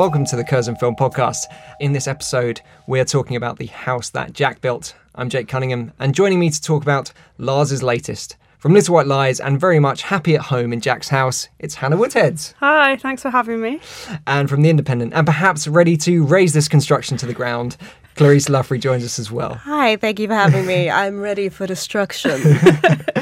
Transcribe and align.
Welcome 0.00 0.24
to 0.24 0.36
the 0.36 0.44
Curzon 0.44 0.76
Film 0.76 0.96
Podcast. 0.96 1.44
In 1.78 1.92
this 1.92 2.08
episode, 2.08 2.62
we're 2.86 3.04
talking 3.04 3.36
about 3.36 3.58
the 3.58 3.66
house 3.66 4.08
that 4.08 4.32
Jack 4.32 4.62
built. 4.62 4.94
I'm 5.14 5.28
Jake 5.28 5.46
Cunningham, 5.46 5.92
and 5.98 6.14
joining 6.14 6.40
me 6.40 6.48
to 6.48 6.62
talk 6.62 6.82
about 6.82 7.12
Lars's 7.36 7.82
latest. 7.82 8.38
From 8.60 8.72
Little 8.72 8.94
White 8.94 9.06
Lies 9.06 9.40
and 9.40 9.60
very 9.60 9.78
much 9.78 10.00
happy 10.00 10.34
at 10.34 10.40
home 10.40 10.72
in 10.72 10.80
Jack's 10.80 11.10
house, 11.10 11.50
it's 11.58 11.74
Hannah 11.74 11.98
Woodheads. 11.98 12.54
Hi, 12.60 12.96
thanks 12.96 13.20
for 13.20 13.28
having 13.28 13.60
me. 13.60 13.78
And 14.26 14.48
from 14.48 14.62
The 14.62 14.70
Independent, 14.70 15.12
and 15.12 15.26
perhaps 15.26 15.68
ready 15.68 15.98
to 15.98 16.24
raise 16.24 16.54
this 16.54 16.66
construction 16.66 17.18
to 17.18 17.26
the 17.26 17.34
ground, 17.34 17.76
Clarisse 18.16 18.48
Loughrey 18.48 18.80
joins 18.80 19.04
us 19.04 19.18
as 19.18 19.30
well. 19.30 19.56
Hi, 19.56 19.96
thank 19.96 20.18
you 20.18 20.28
for 20.28 20.34
having 20.34 20.64
me. 20.64 20.88
I'm 20.88 21.20
ready 21.20 21.50
for 21.50 21.66
destruction. 21.66 22.40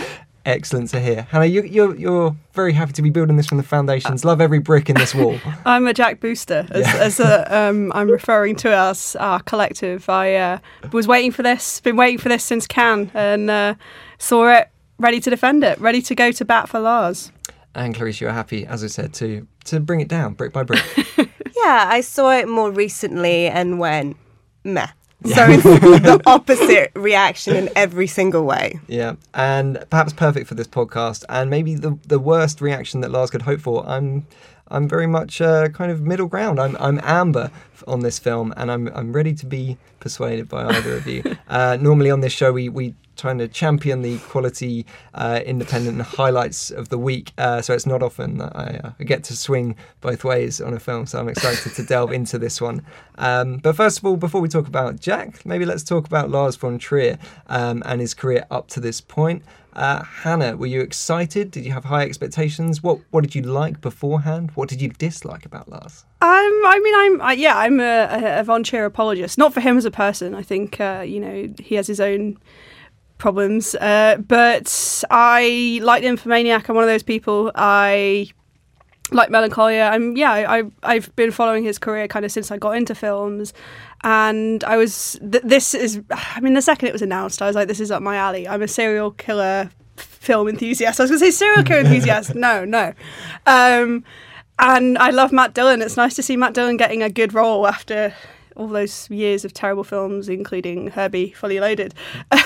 Excellent 0.48 0.88
to 0.88 0.98
hear. 0.98 1.26
Hannah, 1.30 1.44
you, 1.44 1.62
you're, 1.62 1.94
you're 1.94 2.34
very 2.54 2.72
happy 2.72 2.94
to 2.94 3.02
be 3.02 3.10
building 3.10 3.36
this 3.36 3.46
from 3.46 3.58
the 3.58 3.62
foundations. 3.62 4.24
Love 4.24 4.40
every 4.40 4.60
brick 4.60 4.88
in 4.88 4.96
this 4.96 5.14
wall. 5.14 5.38
I'm 5.66 5.86
a 5.86 5.92
Jack 5.92 6.20
Booster, 6.20 6.66
as, 6.70 6.86
as 6.94 7.20
a, 7.20 7.54
um, 7.54 7.92
I'm 7.94 8.10
referring 8.10 8.56
to 8.56 8.74
as 8.74 9.14
our 9.16 9.40
collective. 9.40 10.08
I 10.08 10.36
uh, 10.36 10.58
was 10.90 11.06
waiting 11.06 11.32
for 11.32 11.42
this, 11.42 11.80
been 11.80 11.96
waiting 11.96 12.16
for 12.16 12.30
this 12.30 12.44
since 12.44 12.66
Cannes, 12.66 13.10
and 13.12 13.50
uh, 13.50 13.74
saw 14.16 14.48
it, 14.56 14.70
ready 14.98 15.20
to 15.20 15.28
defend 15.28 15.64
it, 15.64 15.78
ready 15.82 16.00
to 16.00 16.14
go 16.14 16.32
to 16.32 16.44
bat 16.46 16.70
for 16.70 16.80
Lars. 16.80 17.30
and 17.74 17.94
Clarisse, 17.94 18.18
you're 18.18 18.32
happy, 18.32 18.64
as 18.64 18.82
I 18.82 18.86
said, 18.86 19.12
to, 19.14 19.46
to 19.66 19.80
bring 19.80 20.00
it 20.00 20.08
down 20.08 20.32
brick 20.32 20.54
by 20.54 20.62
brick. 20.62 20.82
yeah, 21.18 21.88
I 21.90 22.00
saw 22.00 22.30
it 22.30 22.48
more 22.48 22.70
recently 22.70 23.48
and 23.48 23.78
went, 23.78 24.16
meh. 24.64 24.88
So 25.24 25.46
it's 25.48 25.62
the 25.64 26.22
opposite 26.26 26.92
reaction 26.94 27.56
in 27.56 27.68
every 27.74 28.06
single 28.06 28.44
way. 28.44 28.78
Yeah, 28.86 29.14
and 29.34 29.84
perhaps 29.90 30.12
perfect 30.12 30.46
for 30.46 30.54
this 30.54 30.68
podcast, 30.68 31.24
and 31.28 31.50
maybe 31.50 31.74
the 31.74 31.98
the 32.06 32.18
worst 32.20 32.60
reaction 32.60 33.00
that 33.00 33.10
Lars 33.10 33.30
could 33.30 33.42
hope 33.42 33.60
for. 33.60 33.84
I'm 33.88 34.26
I'm 34.68 34.88
very 34.88 35.06
much 35.06 35.40
uh, 35.40 35.68
kind 35.70 35.90
of 35.90 36.02
middle 36.02 36.28
ground. 36.28 36.60
I'm 36.60 36.76
I'm 36.78 37.00
amber 37.02 37.50
on 37.86 38.00
this 38.00 38.18
film, 38.18 38.54
and 38.56 38.70
I'm 38.70 38.88
I'm 38.94 39.12
ready 39.12 39.34
to 39.34 39.46
be 39.46 39.76
persuaded 39.98 40.48
by 40.48 40.64
either 40.66 40.96
of 40.96 41.06
you. 41.06 41.22
Uh, 41.48 41.78
normally 41.80 42.10
on 42.10 42.20
this 42.20 42.32
show, 42.32 42.52
we 42.52 42.68
we 42.68 42.94
trying 43.18 43.38
to 43.38 43.48
champion 43.48 44.02
the 44.02 44.18
quality, 44.18 44.86
uh, 45.14 45.40
independent 45.44 46.00
highlights 46.00 46.70
of 46.70 46.88
the 46.88 46.98
week. 46.98 47.32
Uh, 47.36 47.60
so 47.60 47.74
it's 47.74 47.86
not 47.86 48.02
often 48.02 48.38
that 48.38 48.56
I, 48.56 48.80
uh, 48.82 48.92
I 48.98 49.04
get 49.04 49.24
to 49.24 49.36
swing 49.36 49.76
both 50.00 50.24
ways 50.24 50.60
on 50.60 50.72
a 50.72 50.80
film. 50.80 51.06
So 51.06 51.18
I'm 51.18 51.28
excited 51.28 51.74
to 51.74 51.82
delve 51.82 52.12
into 52.12 52.38
this 52.38 52.60
one. 52.60 52.82
Um, 53.18 53.58
but 53.58 53.76
first 53.76 53.98
of 53.98 54.04
all, 54.04 54.16
before 54.16 54.40
we 54.40 54.48
talk 54.48 54.68
about 54.68 55.00
Jack, 55.00 55.44
maybe 55.44 55.64
let's 55.64 55.82
talk 55.82 56.06
about 56.06 56.30
Lars 56.30 56.56
von 56.56 56.78
Trier 56.78 57.18
um, 57.48 57.82
and 57.84 58.00
his 58.00 58.14
career 58.14 58.46
up 58.50 58.68
to 58.68 58.80
this 58.80 59.00
point. 59.00 59.42
Uh, 59.74 60.02
Hannah, 60.02 60.56
were 60.56 60.66
you 60.66 60.80
excited? 60.80 61.52
Did 61.52 61.64
you 61.64 61.72
have 61.72 61.84
high 61.84 62.02
expectations? 62.02 62.82
What 62.82 62.98
What 63.10 63.20
did 63.20 63.36
you 63.36 63.42
like 63.42 63.80
beforehand? 63.80 64.50
What 64.56 64.68
did 64.68 64.82
you 64.82 64.88
dislike 64.88 65.46
about 65.46 65.68
Lars? 65.68 66.04
Um, 66.20 66.28
I 66.30 66.80
mean, 66.82 66.94
I'm 66.96 67.22
I, 67.22 67.32
yeah, 67.34 67.56
I'm 67.56 67.78
a, 67.78 67.84
a, 67.84 68.40
a 68.40 68.44
Von 68.44 68.64
Trier 68.64 68.86
apologist. 68.86 69.38
Not 69.38 69.54
for 69.54 69.60
him 69.60 69.78
as 69.78 69.84
a 69.84 69.90
person. 69.92 70.34
I 70.34 70.42
think 70.42 70.80
uh, 70.80 71.04
you 71.06 71.20
know 71.20 71.54
he 71.60 71.76
has 71.76 71.86
his 71.86 72.00
own 72.00 72.38
problems. 73.18 73.74
Uh, 73.74 74.16
but 74.26 75.04
I 75.10 75.80
like 75.82 76.02
the 76.02 76.08
Nymphomaniac. 76.08 76.68
I'm 76.68 76.74
one 76.74 76.84
of 76.84 76.88
those 76.88 77.02
people. 77.02 77.52
I 77.54 78.30
like 79.10 79.30
Melancholia. 79.30 79.84
I'm 79.92 80.16
yeah. 80.16 80.32
I 80.32 80.62
I've 80.82 81.14
been 81.16 81.30
following 81.30 81.64
his 81.64 81.78
career 81.78 82.08
kind 82.08 82.24
of 82.24 82.32
since 82.32 82.50
I 82.50 82.56
got 82.56 82.76
into 82.76 82.94
films, 82.94 83.52
and 84.04 84.64
I 84.64 84.76
was 84.76 85.18
th- 85.20 85.44
this 85.44 85.74
is. 85.74 86.00
I 86.10 86.40
mean, 86.40 86.54
the 86.54 86.62
second 86.62 86.88
it 86.88 86.92
was 86.92 87.02
announced, 87.02 87.42
I 87.42 87.46
was 87.46 87.56
like, 87.56 87.68
this 87.68 87.80
is 87.80 87.90
up 87.90 88.02
my 88.02 88.16
alley. 88.16 88.48
I'm 88.48 88.62
a 88.62 88.68
serial 88.68 89.10
killer 89.12 89.70
film 89.96 90.48
enthusiast. 90.48 91.00
I 91.00 91.04
was 91.04 91.10
going 91.10 91.20
to 91.20 91.26
say 91.26 91.30
serial 91.30 91.64
killer 91.64 91.80
enthusiast. 91.80 92.34
No, 92.34 92.64
no. 92.64 92.92
Um, 93.46 94.04
and 94.58 94.98
I 94.98 95.10
love 95.10 95.32
Matt 95.32 95.54
Dillon. 95.54 95.82
It's 95.82 95.96
nice 95.96 96.14
to 96.16 96.22
see 96.22 96.36
Matt 96.36 96.54
Dillon 96.54 96.76
getting 96.76 97.02
a 97.02 97.10
good 97.10 97.32
role 97.34 97.66
after 97.66 98.14
all 98.58 98.68
those 98.68 99.08
years 99.08 99.44
of 99.44 99.54
terrible 99.54 99.84
films, 99.84 100.28
including 100.28 100.88
Herbie 100.88 101.30
Fully 101.30 101.60
Loaded. 101.60 101.94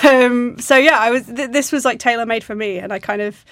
Um, 0.04 0.58
so 0.58 0.76
yeah, 0.76 0.98
I 0.98 1.10
was. 1.10 1.26
Th- 1.26 1.50
this 1.50 1.72
was 1.72 1.84
like 1.84 1.98
tailor 1.98 2.26
made 2.26 2.44
for 2.44 2.54
me, 2.54 2.78
and 2.78 2.92
I 2.92 2.98
kind 2.98 3.22
of. 3.22 3.44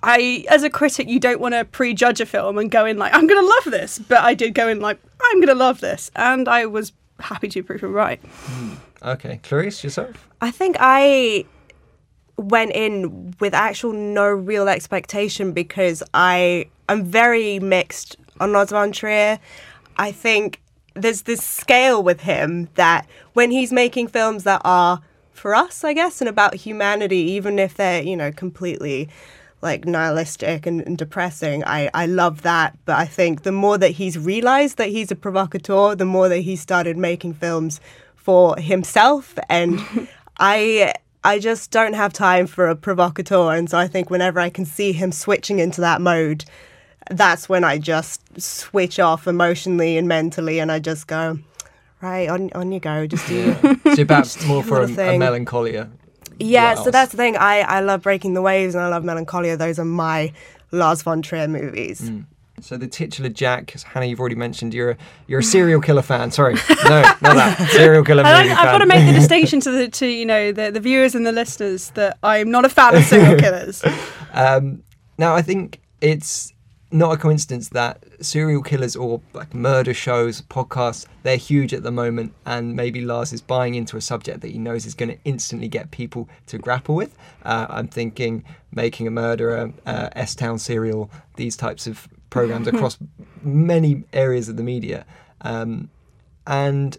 I, 0.00 0.44
as 0.48 0.62
a 0.62 0.70
critic, 0.70 1.08
you 1.08 1.18
don't 1.18 1.40
want 1.40 1.54
to 1.54 1.64
prejudge 1.64 2.20
a 2.20 2.26
film 2.26 2.56
and 2.58 2.70
go 2.70 2.86
in 2.86 2.98
like, 2.98 3.12
I'm 3.12 3.26
going 3.26 3.40
to 3.40 3.48
love 3.48 3.64
this. 3.64 3.98
But 3.98 4.20
I 4.20 4.32
did 4.34 4.54
go 4.54 4.68
in 4.68 4.78
like, 4.78 5.00
I'm 5.20 5.38
going 5.38 5.48
to 5.48 5.56
love 5.56 5.80
this. 5.80 6.08
And 6.14 6.48
I 6.48 6.66
was 6.66 6.92
happy 7.18 7.48
to 7.48 7.64
prove 7.64 7.80
him 7.80 7.92
right. 7.92 8.20
Okay, 9.02 9.40
Clarisse, 9.42 9.82
yourself. 9.82 10.28
I 10.40 10.52
think 10.52 10.76
I 10.78 11.46
went 12.36 12.72
in 12.76 13.34
with 13.40 13.54
actual 13.54 13.92
no 13.92 14.28
real 14.28 14.68
expectation 14.68 15.50
because 15.50 16.04
I 16.14 16.68
am 16.88 17.04
very 17.04 17.58
mixed 17.58 18.16
on 18.38 18.52
Lars 18.52 18.70
von 18.70 18.92
Trier. 18.92 19.40
I 19.96 20.12
think 20.12 20.60
there's 20.98 21.22
this 21.22 21.42
scale 21.42 22.02
with 22.02 22.20
him 22.20 22.68
that 22.74 23.06
when 23.32 23.50
he's 23.50 23.72
making 23.72 24.08
films 24.08 24.44
that 24.44 24.60
are 24.64 25.00
for 25.32 25.54
us, 25.54 25.84
I 25.84 25.92
guess, 25.92 26.20
and 26.20 26.28
about 26.28 26.54
humanity, 26.54 27.18
even 27.18 27.58
if 27.58 27.74
they're, 27.74 28.02
you 28.02 28.16
know, 28.16 28.32
completely 28.32 29.08
like 29.60 29.86
nihilistic 29.86 30.66
and, 30.66 30.80
and 30.82 30.96
depressing, 30.96 31.64
I, 31.64 31.90
I 31.94 32.06
love 32.06 32.42
that. 32.42 32.76
But 32.84 32.96
I 32.96 33.06
think 33.06 33.42
the 33.42 33.52
more 33.52 33.78
that 33.78 33.92
he's 33.92 34.18
realized 34.18 34.76
that 34.78 34.88
he's 34.88 35.10
a 35.10 35.16
provocateur, 35.16 35.94
the 35.94 36.04
more 36.04 36.28
that 36.28 36.40
he 36.40 36.56
started 36.56 36.96
making 36.96 37.34
films 37.34 37.80
for 38.14 38.56
himself. 38.56 39.38
And 39.48 39.80
I 40.38 40.92
I 41.24 41.38
just 41.40 41.70
don't 41.70 41.94
have 41.94 42.12
time 42.12 42.46
for 42.46 42.68
a 42.68 42.76
provocateur. 42.76 43.52
And 43.52 43.68
so 43.68 43.78
I 43.78 43.88
think 43.88 44.10
whenever 44.10 44.38
I 44.38 44.50
can 44.50 44.64
see 44.64 44.92
him 44.92 45.10
switching 45.10 45.58
into 45.58 45.80
that 45.80 46.00
mode, 46.00 46.44
that's 47.10 47.48
when 47.48 47.64
I 47.64 47.78
just 47.78 48.40
switch 48.40 48.98
off 48.98 49.26
emotionally 49.26 49.96
and 49.96 50.08
mentally 50.08 50.58
and 50.58 50.70
I 50.70 50.78
just 50.78 51.06
go, 51.06 51.38
right, 52.00 52.28
on 52.28 52.50
on 52.54 52.72
you 52.72 52.80
go. 52.80 53.06
Just 53.06 53.26
do 53.26 53.54
So 53.94 54.04
perhaps 54.04 54.44
more 54.46 54.62
for 54.62 54.82
a, 54.82 55.14
a 55.14 55.18
melancholia. 55.18 55.90
Yeah, 56.38 56.74
so 56.74 56.90
that's 56.90 57.10
the 57.10 57.16
thing. 57.16 57.36
I, 57.36 57.60
I 57.60 57.80
love 57.80 58.02
Breaking 58.02 58.34
the 58.34 58.42
Waves 58.42 58.76
and 58.76 58.84
I 58.84 58.88
love 58.88 59.02
Melancholia. 59.02 59.56
Those 59.56 59.80
are 59.80 59.84
my 59.84 60.32
Lars 60.70 61.02
von 61.02 61.20
Trier 61.20 61.48
movies. 61.48 62.00
Mm. 62.00 62.26
So 62.60 62.76
the 62.76 62.86
titular 62.86 63.28
Jack, 63.28 63.70
Hannah, 63.70 64.06
you've 64.06 64.20
already 64.20 64.34
mentioned, 64.34 64.74
you're 64.74 64.90
a, 64.92 64.96
you're 65.26 65.40
a 65.40 65.44
serial 65.44 65.80
killer 65.80 66.02
fan. 66.02 66.30
Sorry, 66.30 66.54
no, 66.54 67.02
not 67.20 67.20
that 67.20 67.68
serial 67.72 68.04
killer 68.04 68.24
I, 68.24 68.48
I've 68.48 68.56
got 68.56 68.78
to 68.78 68.86
make 68.86 69.06
the 69.06 69.12
distinction 69.18 69.60
to 69.60 69.70
the 69.70 69.88
to 69.88 70.06
you 70.06 70.26
know 70.26 70.52
the, 70.52 70.70
the 70.70 70.80
viewers 70.80 71.14
and 71.14 71.26
the 71.26 71.32
listeners 71.32 71.90
that 71.90 72.18
I'm 72.22 72.50
not 72.50 72.64
a 72.64 72.68
fan 72.68 72.96
of 72.96 73.04
serial 73.04 73.38
killers. 73.38 73.84
Um, 74.32 74.82
now, 75.18 75.34
I 75.34 75.42
think 75.42 75.80
it's 76.00 76.52
not 76.90 77.12
a 77.12 77.16
coincidence 77.16 77.68
that 77.70 78.02
serial 78.20 78.62
killers 78.62 78.96
or 78.96 79.20
like 79.34 79.54
murder 79.54 79.92
shows, 79.92 80.42
podcasts, 80.42 81.06
they're 81.22 81.36
huge 81.36 81.74
at 81.74 81.82
the 81.82 81.90
moment, 81.90 82.32
and 82.46 82.74
maybe 82.74 83.02
Lars 83.02 83.32
is 83.32 83.42
buying 83.42 83.74
into 83.74 83.96
a 83.96 84.00
subject 84.00 84.40
that 84.40 84.48
he 84.48 84.58
knows 84.58 84.86
is 84.86 84.94
going 84.94 85.10
to 85.10 85.18
instantly 85.24 85.68
get 85.68 85.90
people 85.90 86.28
to 86.46 86.56
grapple 86.58 86.94
with. 86.94 87.16
Uh, 87.44 87.66
I'm 87.68 87.88
thinking 87.88 88.44
making 88.72 89.06
a 89.06 89.10
murderer, 89.10 89.72
uh, 89.86 90.08
S 90.12 90.34
Town 90.34 90.58
serial, 90.58 91.10
these 91.36 91.56
types 91.56 91.86
of 91.86 92.08
programs 92.30 92.66
across 92.72 92.98
many 93.42 94.04
areas 94.12 94.48
of 94.48 94.56
the 94.56 94.62
media. 94.62 95.04
Um, 95.42 95.90
and 96.46 96.96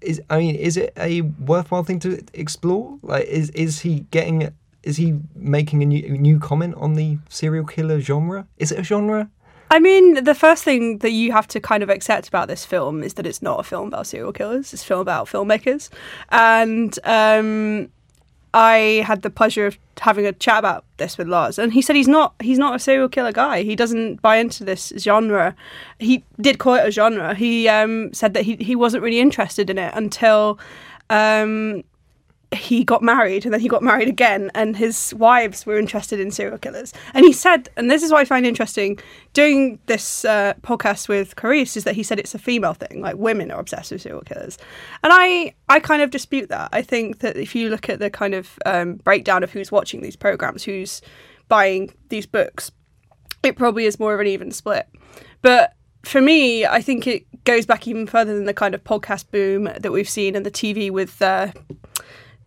is 0.00 0.22
I 0.30 0.38
mean, 0.38 0.54
is 0.54 0.76
it 0.76 0.92
a 0.96 1.22
worthwhile 1.22 1.82
thing 1.82 1.98
to 2.00 2.22
explore? 2.34 2.98
Like, 3.02 3.26
is 3.26 3.50
is 3.50 3.80
he 3.80 4.00
getting? 4.10 4.54
Is 4.84 4.96
he 4.98 5.18
making 5.34 5.82
a 5.82 5.86
new, 5.86 6.18
new 6.18 6.38
comment 6.38 6.74
on 6.76 6.94
the 6.94 7.18
serial 7.28 7.64
killer 7.64 8.00
genre? 8.00 8.46
Is 8.58 8.70
it 8.70 8.78
a 8.78 8.82
genre? 8.82 9.30
I 9.70 9.80
mean, 9.80 10.22
the 10.22 10.34
first 10.34 10.62
thing 10.62 10.98
that 10.98 11.10
you 11.10 11.32
have 11.32 11.48
to 11.48 11.60
kind 11.60 11.82
of 11.82 11.90
accept 11.90 12.28
about 12.28 12.48
this 12.48 12.64
film 12.64 13.02
is 13.02 13.14
that 13.14 13.26
it's 13.26 13.42
not 13.42 13.58
a 13.60 13.62
film 13.62 13.88
about 13.88 14.06
serial 14.06 14.32
killers. 14.32 14.72
It's 14.72 14.82
a 14.82 14.86
film 14.86 15.00
about 15.00 15.26
filmmakers, 15.26 15.88
and 16.28 16.96
um, 17.02 17.90
I 18.52 19.02
had 19.04 19.22
the 19.22 19.30
pleasure 19.30 19.66
of 19.66 19.76
having 19.98 20.26
a 20.26 20.32
chat 20.32 20.58
about 20.58 20.84
this 20.98 21.18
with 21.18 21.26
Lars, 21.26 21.58
and 21.58 21.72
he 21.72 21.82
said 21.82 21.96
he's 21.96 22.06
not 22.06 22.34
he's 22.40 22.58
not 22.58 22.76
a 22.76 22.78
serial 22.78 23.08
killer 23.08 23.32
guy. 23.32 23.62
He 23.62 23.74
doesn't 23.74 24.22
buy 24.22 24.36
into 24.36 24.64
this 24.64 24.92
genre. 24.96 25.56
He 25.98 26.22
did 26.40 26.58
call 26.58 26.74
it 26.74 26.86
a 26.86 26.92
genre. 26.92 27.34
He 27.34 27.68
um, 27.68 28.12
said 28.12 28.34
that 28.34 28.44
he 28.44 28.56
he 28.56 28.76
wasn't 28.76 29.02
really 29.02 29.20
interested 29.20 29.70
in 29.70 29.78
it 29.78 29.92
until. 29.94 30.58
Um, 31.10 31.82
he 32.52 32.84
got 32.84 33.02
married 33.02 33.44
and 33.44 33.52
then 33.52 33.60
he 33.60 33.68
got 33.68 33.82
married 33.82 34.08
again 34.08 34.50
and 34.54 34.76
his 34.76 35.14
wives 35.14 35.66
were 35.66 35.78
interested 35.78 36.20
in 36.20 36.30
serial 36.30 36.58
killers. 36.58 36.92
And 37.14 37.24
he 37.24 37.32
said 37.32 37.68
and 37.76 37.90
this 37.90 38.02
is 38.02 38.10
what 38.10 38.20
i 38.20 38.24
find 38.24 38.46
interesting 38.46 38.98
doing 39.32 39.78
this 39.86 40.24
uh, 40.24 40.54
podcast 40.62 41.08
with 41.08 41.36
Carice 41.36 41.76
is 41.76 41.84
that 41.84 41.94
he 41.94 42.02
said 42.02 42.18
it's 42.18 42.34
a 42.34 42.38
female 42.38 42.74
thing 42.74 43.00
like 43.00 43.16
women 43.16 43.50
are 43.50 43.60
obsessed 43.60 43.90
with 43.90 44.02
serial 44.02 44.22
killers. 44.22 44.58
And 45.02 45.12
i 45.14 45.54
i 45.68 45.80
kind 45.80 46.02
of 46.02 46.10
dispute 46.10 46.48
that. 46.48 46.68
I 46.72 46.82
think 46.82 47.20
that 47.20 47.36
if 47.36 47.54
you 47.54 47.70
look 47.70 47.88
at 47.88 47.98
the 47.98 48.10
kind 48.10 48.34
of 48.34 48.58
um, 48.66 48.94
breakdown 48.96 49.42
of 49.42 49.50
who's 49.50 49.72
watching 49.72 50.02
these 50.02 50.16
programs 50.16 50.62
who's 50.62 51.02
buying 51.48 51.92
these 52.08 52.26
books 52.26 52.70
it 53.44 53.56
probably 53.56 53.84
is 53.84 54.00
more 54.00 54.14
of 54.14 54.20
an 54.20 54.26
even 54.26 54.50
split. 54.50 54.88
But 55.42 55.74
for 56.04 56.20
me, 56.20 56.66
I 56.66 56.80
think 56.80 57.06
it 57.06 57.26
goes 57.44 57.66
back 57.66 57.86
even 57.86 58.06
further 58.06 58.34
than 58.34 58.44
the 58.44 58.54
kind 58.54 58.74
of 58.74 58.82
podcast 58.84 59.30
boom 59.30 59.64
that 59.64 59.92
we've 59.92 60.08
seen 60.08 60.34
and 60.34 60.44
the 60.44 60.50
TV 60.50 60.90
with 60.90 61.20
uh, 61.20 61.48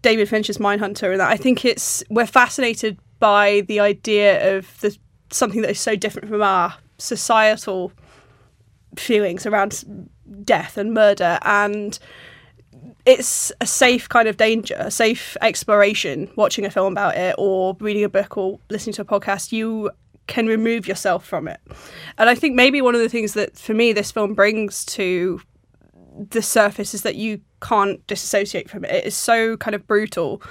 David 0.02 0.30
Fincher's 0.30 0.58
Mindhunter, 0.58 1.12
and 1.12 1.20
that 1.20 1.32
I 1.32 1.38
think 1.38 1.66
it's 1.66 2.04
we're 2.10 2.26
fascinated 2.26 2.98
by 3.20 3.62
the 3.62 3.80
idea 3.80 4.58
of 4.58 4.80
the 4.82 4.96
something 5.32 5.62
that 5.62 5.72
is 5.72 5.80
so 5.80 5.96
different 5.96 6.30
from 6.30 6.42
our 6.42 6.76
societal 6.98 7.92
feelings 8.96 9.46
around 9.46 10.10
death 10.44 10.78
and 10.78 10.94
murder, 10.94 11.40
and 11.42 12.00
it's 13.06 13.52
a 13.62 13.66
safe 13.66 14.10
kind 14.10 14.28
of 14.28 14.38
danger, 14.38 14.76
a 14.78 14.92
safe 14.92 15.38
exploration. 15.42 16.30
Watching 16.36 16.66
a 16.66 16.70
film 16.70 16.94
about 16.94 17.16
it, 17.16 17.36
or 17.38 17.76
reading 17.80 18.04
a 18.04 18.10
book, 18.10 18.38
or 18.38 18.60
listening 18.70 18.94
to 18.94 19.02
a 19.02 19.06
podcast, 19.06 19.52
you 19.52 19.92
can 20.28 20.46
remove 20.46 20.88
yourself 20.88 21.26
from 21.26 21.48
it. 21.48 21.60
And 22.18 22.30
I 22.30 22.36
think 22.36 22.54
maybe 22.54 22.82
one 22.82 22.96
of 22.96 23.02
the 23.02 23.10
things 23.10 23.34
that 23.34 23.58
for 23.58 23.74
me 23.74 23.94
this 23.94 24.12
film 24.12 24.34
brings 24.34 24.86
to 24.86 25.40
the 26.30 26.42
surface 26.42 26.94
is 26.94 27.04
that 27.04 27.16
you 27.16 27.42
can't 27.62 28.06
disassociate 28.08 28.70
from 28.70 28.86
it. 28.86 28.92
It 28.92 29.06
is 29.06 29.16
so 29.16 29.58
kind 29.58 29.76
of 29.76 29.88
brutal 29.88 30.42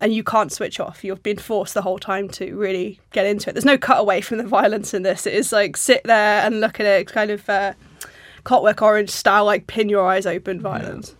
and 0.00 0.14
you 0.14 0.22
can't 0.22 0.52
switch 0.52 0.78
off. 0.78 1.02
You've 1.02 1.22
been 1.22 1.38
forced 1.38 1.74
the 1.74 1.82
whole 1.82 1.98
time 1.98 2.28
to 2.30 2.54
really 2.56 3.00
get 3.12 3.26
into 3.26 3.50
it. 3.50 3.54
There's 3.54 3.64
no 3.64 3.78
cutaway 3.78 4.20
from 4.20 4.38
the 4.38 4.44
violence 4.46 4.94
in 4.94 5.02
this. 5.02 5.26
It 5.26 5.34
is 5.34 5.52
like 5.52 5.76
sit 5.76 6.02
there 6.04 6.44
and 6.44 6.60
look 6.60 6.80
at 6.80 6.86
it, 6.86 7.02
it's 7.02 7.12
kind 7.12 7.30
of 7.30 7.48
uh, 7.48 7.72
Clockwork 8.44 8.80
Orange 8.80 9.10
style, 9.10 9.44
like 9.44 9.66
pin 9.66 9.88
your 9.88 10.06
eyes 10.06 10.26
open 10.26 10.60
violence. 10.60 11.14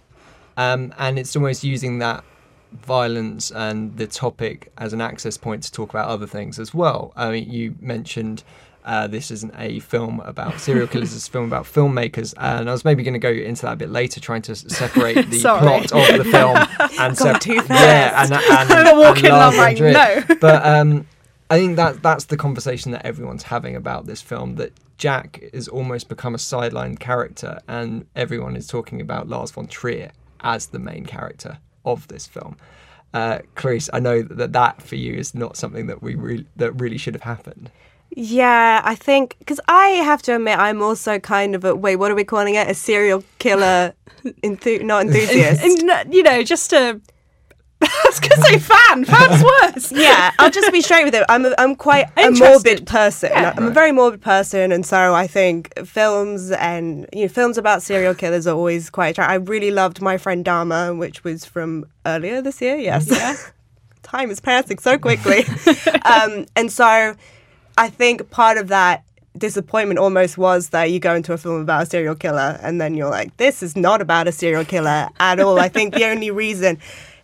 Um, 0.57 0.93
and 0.99 1.19
it's 1.19 1.35
almost 1.37 1.63
using 1.65 1.99
that 1.99 2.25
violence 2.73 3.51
and 3.51 3.97
the 3.97 4.07
topic 4.07 4.73
as 4.79 4.93
an 4.93 5.01
access 5.01 5.37
point 5.37 5.63
to 5.63 5.73
talk 5.73 5.91
about 5.91 6.09
other 6.09 6.27
things 6.27 6.59
as 6.59 6.75
well. 6.75 7.13
I 7.17 7.31
mean, 7.31 7.51
you 7.51 7.75
mentioned 7.81 8.45
uh, 8.89 9.07
this 9.07 9.31
isn't 9.31 9.55
a 9.59 9.81
film 9.81 10.19
about 10.21 10.59
serial 10.59 10.87
killers, 10.87 11.15
it's 11.15 11.29
a 11.29 11.31
film 11.31 11.45
about 11.45 11.65
filmmakers. 11.65 12.33
And 12.39 12.71
I 12.71 12.73
was 12.73 12.87
maybe 12.87 13.03
going 13.03 13.13
to 13.13 13.21
go 13.21 13.29
into 13.29 13.63
that 13.67 13.75
a 13.75 13.77
bit 13.77 13.91
later, 13.91 14.19
trying 14.19 14.41
to 14.43 14.57
separate 14.57 15.29
the 15.29 15.41
plot 15.43 15.93
of 15.93 16.17
the 16.17 16.25
film 16.25 16.57
and 16.99 17.41
too 17.43 17.63
yeah, 17.69 18.23
and, 18.23 18.33
and, 18.33 18.43
I'm 18.73 18.87
and 18.87 18.99
walking 18.99 19.27
von 19.27 19.57
like, 19.59 19.79
no. 19.79 20.25
But 20.41 20.65
um, 20.65 21.07
I 21.51 21.59
think 21.59 21.77
that 21.77 22.03
that's 22.03 22.25
the 22.25 22.39
conversation 22.39 22.93
that 22.93 23.05
everyone's 23.05 23.43
having 23.43 23.77
about 23.77 24.07
this 24.07 24.23
film. 24.23 24.55
That 24.55 24.73
Jack 24.97 25.45
has 25.53 25.69
almost 25.69 26.09
become 26.09 26.35
a 26.35 26.39
sideline 26.39 26.97
character, 26.97 27.61
and 27.69 28.07
everyone 28.17 28.57
is 28.57 28.67
talking 28.67 29.03
about 29.03 29.29
Lars 29.29 29.51
von 29.51 29.67
Trier 29.67 30.13
as 30.41 30.69
the 30.69 30.79
main 30.79 31.05
character 31.05 31.59
of 31.85 32.09
this 32.09 32.27
film. 32.27 32.57
Uh, 33.13 33.41
Clarisse, 33.55 33.91
I 33.93 34.01
know 34.01 34.23
that 34.23 34.55
that 34.55 34.81
for 34.81 34.97
you 34.97 35.13
is 35.13 35.35
not 35.35 35.59
something 35.59 35.89
that 35.89 36.03
we 36.03 36.15
re- 36.15 36.47
that 36.57 36.73
really 36.73 36.97
should 36.97 37.15
have 37.15 37.23
happened. 37.23 37.71
Yeah, 38.11 38.81
I 38.85 38.95
think 38.95 39.37
because 39.39 39.61
I 39.69 39.89
have 39.89 40.23
to 40.23 40.37
admit 40.37 40.59
I'm 40.59 40.83
also 40.83 41.19
kind 41.19 41.55
of 41.55 41.65
a 41.65 41.75
wait. 41.75 41.97
What 41.97 42.11
are 42.11 42.15
we 42.15 42.25
calling 42.25 42.55
it? 42.55 42.69
A 42.69 42.75
serial 42.75 43.23
killer, 43.39 43.95
enthu- 44.43 44.83
not 44.83 45.07
enthusiast. 45.07 45.63
And, 45.63 45.91
uh, 45.91 46.05
you 46.11 46.23
know, 46.23 46.43
just 46.43 46.73
a. 46.73 47.01
I 47.81 48.03
was 48.07 48.19
to 48.19 48.43
say 48.43 48.59
fan. 48.59 49.05
Fan's 49.05 49.45
worse. 49.45 49.93
yeah, 49.97 50.33
I'll 50.41 50.51
just 50.51 50.73
be 50.73 50.81
straight 50.81 51.05
with 51.05 51.15
it. 51.15 51.25
I'm 51.29 51.47
a, 51.47 51.55
I'm 51.59 51.77
quite 51.77 52.07
a 52.17 52.33
morbid 52.33 52.89
person. 52.89 53.31
Yeah. 53.31 53.55
I'm 53.57 53.69
a 53.69 53.71
very 53.71 53.93
morbid 53.93 54.21
person, 54.21 54.73
and 54.73 54.85
so 54.85 55.15
I 55.15 55.29
think 55.29 55.73
films 55.87 56.51
and 56.51 57.07
you 57.13 57.23
know 57.23 57.29
films 57.29 57.57
about 57.57 57.83
serial 57.83 58.17
killers 58.17 58.49
are 58.49 58.57
always 58.57 58.91
quite 58.91 59.11
attractive. 59.11 59.31
I 59.31 59.37
really 59.49 59.71
loved 59.71 60.03
My 60.03 60.19
Friend 60.19 60.45
Dahmer, 60.45 60.99
which 60.99 61.23
was 61.23 61.45
from 61.45 61.87
earlier 62.05 62.43
this 62.43 62.61
year. 62.61 62.75
Yes, 62.75 63.53
time 64.03 64.33
is 64.33 64.41
passing 64.41 64.79
so 64.79 64.99
quickly, 64.99 65.45
um, 66.05 66.47
and 66.57 66.73
so 66.73 67.15
I 67.79 67.89
think 67.89 68.29
part 68.31 68.59
of 68.59 68.67
that 68.69 69.05
disappointment 69.37 70.01
almost 70.01 70.37
was 70.37 70.71
that 70.71 70.91
you 70.91 70.99
go 70.99 71.15
into 71.15 71.33
a 71.33 71.39
film 71.39 71.61
about 71.61 71.85
a 71.85 71.87
serial 71.87 72.17
killer 72.17 72.59
and 72.61 72.81
then 72.81 72.95
you're 72.95 73.09
like, 73.09 73.37
this 73.37 73.63
is 73.63 73.77
not 73.77 74.01
about 74.01 74.27
a 74.27 74.33
serial 74.33 74.65
killer 74.65 75.09
at 75.21 75.39
all. 75.39 75.61
I 75.61 75.69
think 75.69 75.95
the 75.95 76.05
only 76.05 76.33
reason 76.33 76.79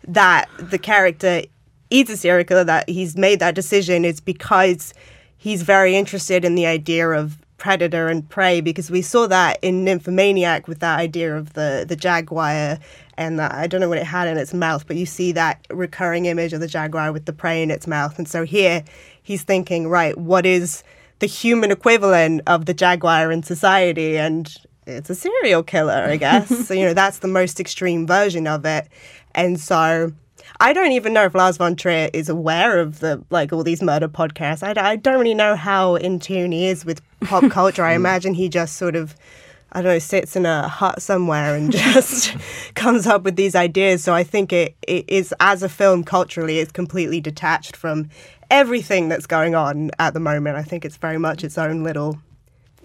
that 0.06 0.48
the 0.58 0.78
character 0.78 1.42
is 1.90 2.08
a 2.08 2.16
serial 2.16 2.44
killer, 2.44 2.62
that 2.62 2.88
he's 2.88 3.16
made 3.16 3.40
that 3.40 3.56
decision, 3.56 4.04
is 4.04 4.20
because 4.20 4.94
he's 5.36 5.62
very 5.62 5.96
interested 5.96 6.44
in 6.44 6.54
the 6.54 6.66
idea 6.66 7.08
of 7.10 7.44
predator 7.56 8.08
and 8.08 8.28
prey 8.28 8.60
because 8.60 8.90
we 8.90 9.02
saw 9.02 9.26
that 9.26 9.58
in 9.62 9.84
Nymphomaniac 9.84 10.66
with 10.68 10.80
that 10.80 10.98
idea 10.98 11.36
of 11.36 11.52
the 11.54 11.84
the 11.86 11.96
jaguar 11.96 12.78
and 13.16 13.38
that, 13.38 13.52
I 13.52 13.66
don't 13.66 13.80
know 13.80 13.88
what 13.88 13.98
it 13.98 14.04
had 14.06 14.28
in 14.28 14.36
its 14.36 14.52
mouth, 14.52 14.86
but 14.86 14.96
you 14.96 15.06
see 15.06 15.32
that 15.32 15.66
recurring 15.70 16.26
image 16.26 16.52
of 16.52 16.60
the 16.60 16.66
jaguar 16.66 17.12
with 17.12 17.26
the 17.26 17.32
prey 17.32 17.62
in 17.62 17.70
its 17.70 17.86
mouth. 17.86 18.18
And 18.18 18.28
so 18.28 18.44
here 18.44 18.84
he's 19.22 19.42
thinking, 19.42 19.88
right, 19.88 20.16
what 20.18 20.44
is 20.44 20.82
the 21.20 21.26
human 21.26 21.70
equivalent 21.70 22.42
of 22.46 22.66
the 22.66 22.74
jaguar 22.74 23.30
in 23.30 23.42
society? 23.42 24.18
And 24.18 24.52
it's 24.86 25.10
a 25.10 25.14
serial 25.14 25.62
killer, 25.62 26.06
I 26.08 26.16
guess. 26.16 26.49
so, 26.66 26.75
you 26.75 26.84
know, 26.84 26.94
that's 26.94 27.18
the 27.18 27.28
most 27.28 27.61
extreme 27.61 28.06
version 28.06 28.46
of 28.46 28.64
it. 28.64 28.88
And 29.34 29.61
so 29.61 30.12
I 30.64 30.73
don't 30.73 30.92
even 30.92 31.12
know 31.12 31.26
if 31.26 31.35
Lars 31.35 31.59
von 31.59 31.76
Trier 31.76 32.09
is 32.14 32.30
aware 32.30 32.80
of 32.80 33.00
the 33.00 33.23
like 33.28 33.52
all 33.52 33.62
these 33.62 33.83
murder 33.83 34.09
podcasts. 34.09 34.62
I, 34.62 34.92
I 34.92 34.97
don't 34.97 35.18
really 35.18 35.35
know 35.35 35.56
how 35.56 35.97
in 35.97 36.18
tune 36.18 36.52
he 36.52 36.68
is 36.68 36.87
with 36.87 37.02
pop 37.21 37.50
culture. 37.50 37.85
I 37.85 37.92
hmm. 37.92 38.00
imagine 38.00 38.33
he 38.33 38.49
just 38.49 38.76
sort 38.76 38.97
of, 38.97 39.14
I 39.73 39.83
don't 39.83 39.92
know, 39.92 39.99
sits 39.99 40.37
in 40.37 40.47
a 40.47 40.66
hut 40.66 41.02
somewhere 41.02 41.54
and 41.54 41.71
just 41.92 42.35
comes 42.75 43.06
up 43.06 43.25
with 43.25 43.37
these 43.37 43.54
ideas. 43.54 44.02
So 44.02 44.14
I 44.14 44.25
think 44.25 44.54
it, 44.54 44.75
it 44.88 45.04
is, 45.06 45.35
as 45.38 45.62
a 45.62 45.68
film 45.68 46.02
culturally, 46.02 46.61
it's 46.61 46.73
completely 46.73 47.21
detached 47.21 47.76
from 47.76 48.09
everything 48.50 49.11
that's 49.11 49.26
going 49.26 49.54
on 49.54 49.90
at 49.99 50.14
the 50.14 50.21
moment. 50.21 50.56
I 50.56 50.62
think 50.62 50.87
it's 50.87 50.97
very 50.97 51.18
much 51.18 51.44
its 51.44 51.59
own 51.59 51.83
little 51.83 52.16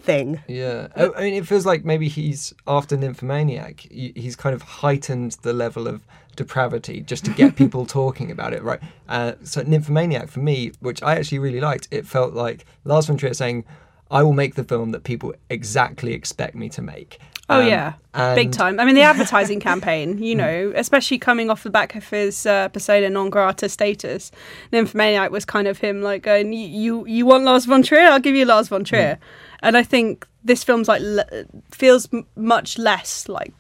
thing. 0.02 0.42
Yeah, 0.50 0.90
I, 0.98 1.12
I 1.12 1.22
mean, 1.22 1.36
it 1.36 1.48
feels 1.48 1.66
like 1.66 1.86
maybe 1.86 2.10
he's 2.10 2.54
after 2.68 2.98
Nymphomaniac. 2.98 3.88
He's 3.90 4.36
kind 4.36 4.54
of 4.54 4.64
heightened 4.64 5.38
the 5.44 5.54
level 5.54 5.88
of 5.88 6.02
depravity 6.40 7.02
just 7.02 7.24
to 7.26 7.32
get 7.32 7.56
people 7.56 7.86
talking 8.02 8.32
about 8.32 8.54
it, 8.54 8.64
right? 8.64 8.82
Uh, 9.08 9.34
so 9.44 9.62
Nymphomaniac 9.62 10.30
for 10.30 10.40
me, 10.40 10.72
which 10.80 11.04
I 11.04 11.16
actually 11.18 11.40
really 11.40 11.60
liked, 11.60 11.88
it 11.92 12.08
felt 12.08 12.34
like 12.34 12.66
Lars 12.86 13.06
von 13.08 13.18
Trier 13.18 13.34
saying, 13.34 13.66
"I 14.10 14.24
will 14.24 14.34
make 14.34 14.56
the 14.56 14.64
film 14.64 14.92
that 14.94 15.04
people 15.04 15.34
exactly 15.50 16.14
expect 16.14 16.56
me 16.56 16.70
to 16.70 16.82
make." 16.82 17.20
Oh 17.52 17.62
Um, 17.62 17.68
yeah, 17.68 17.94
big 18.36 18.52
time. 18.52 18.80
I 18.80 18.86
mean, 18.86 18.96
the 18.96 19.02
advertising 19.12 19.60
campaign, 19.60 20.18
you 20.30 20.36
know, 20.36 20.72
especially 20.76 21.18
coming 21.18 21.50
off 21.50 21.64
the 21.64 21.72
back 21.72 21.96
of 21.96 22.08
his 22.10 22.46
uh, 22.46 22.70
persona 22.70 23.10
non 23.10 23.30
grata 23.30 23.68
status, 23.70 24.32
Nymphomaniac 24.72 25.32
was 25.32 25.46
kind 25.46 25.68
of 25.68 25.80
him 25.80 26.02
like 26.02 26.22
going, 26.24 26.54
"You 26.54 27.06
you, 27.08 27.26
want 27.26 27.44
Lars 27.44 27.66
von 27.66 27.84
Trier? 27.84 28.10
I'll 28.12 28.20
give 28.28 28.36
you 28.36 28.46
Lars 28.46 28.68
von 28.70 28.84
Trier." 28.84 29.18
And 29.62 29.76
I 29.76 29.84
think 29.84 30.26
this 30.44 30.64
film's 30.64 30.88
like 30.88 31.02
le- 31.02 31.46
feels 31.72 32.08
m- 32.14 32.26
much 32.36 32.78
less 32.78 33.28
like 33.28 33.54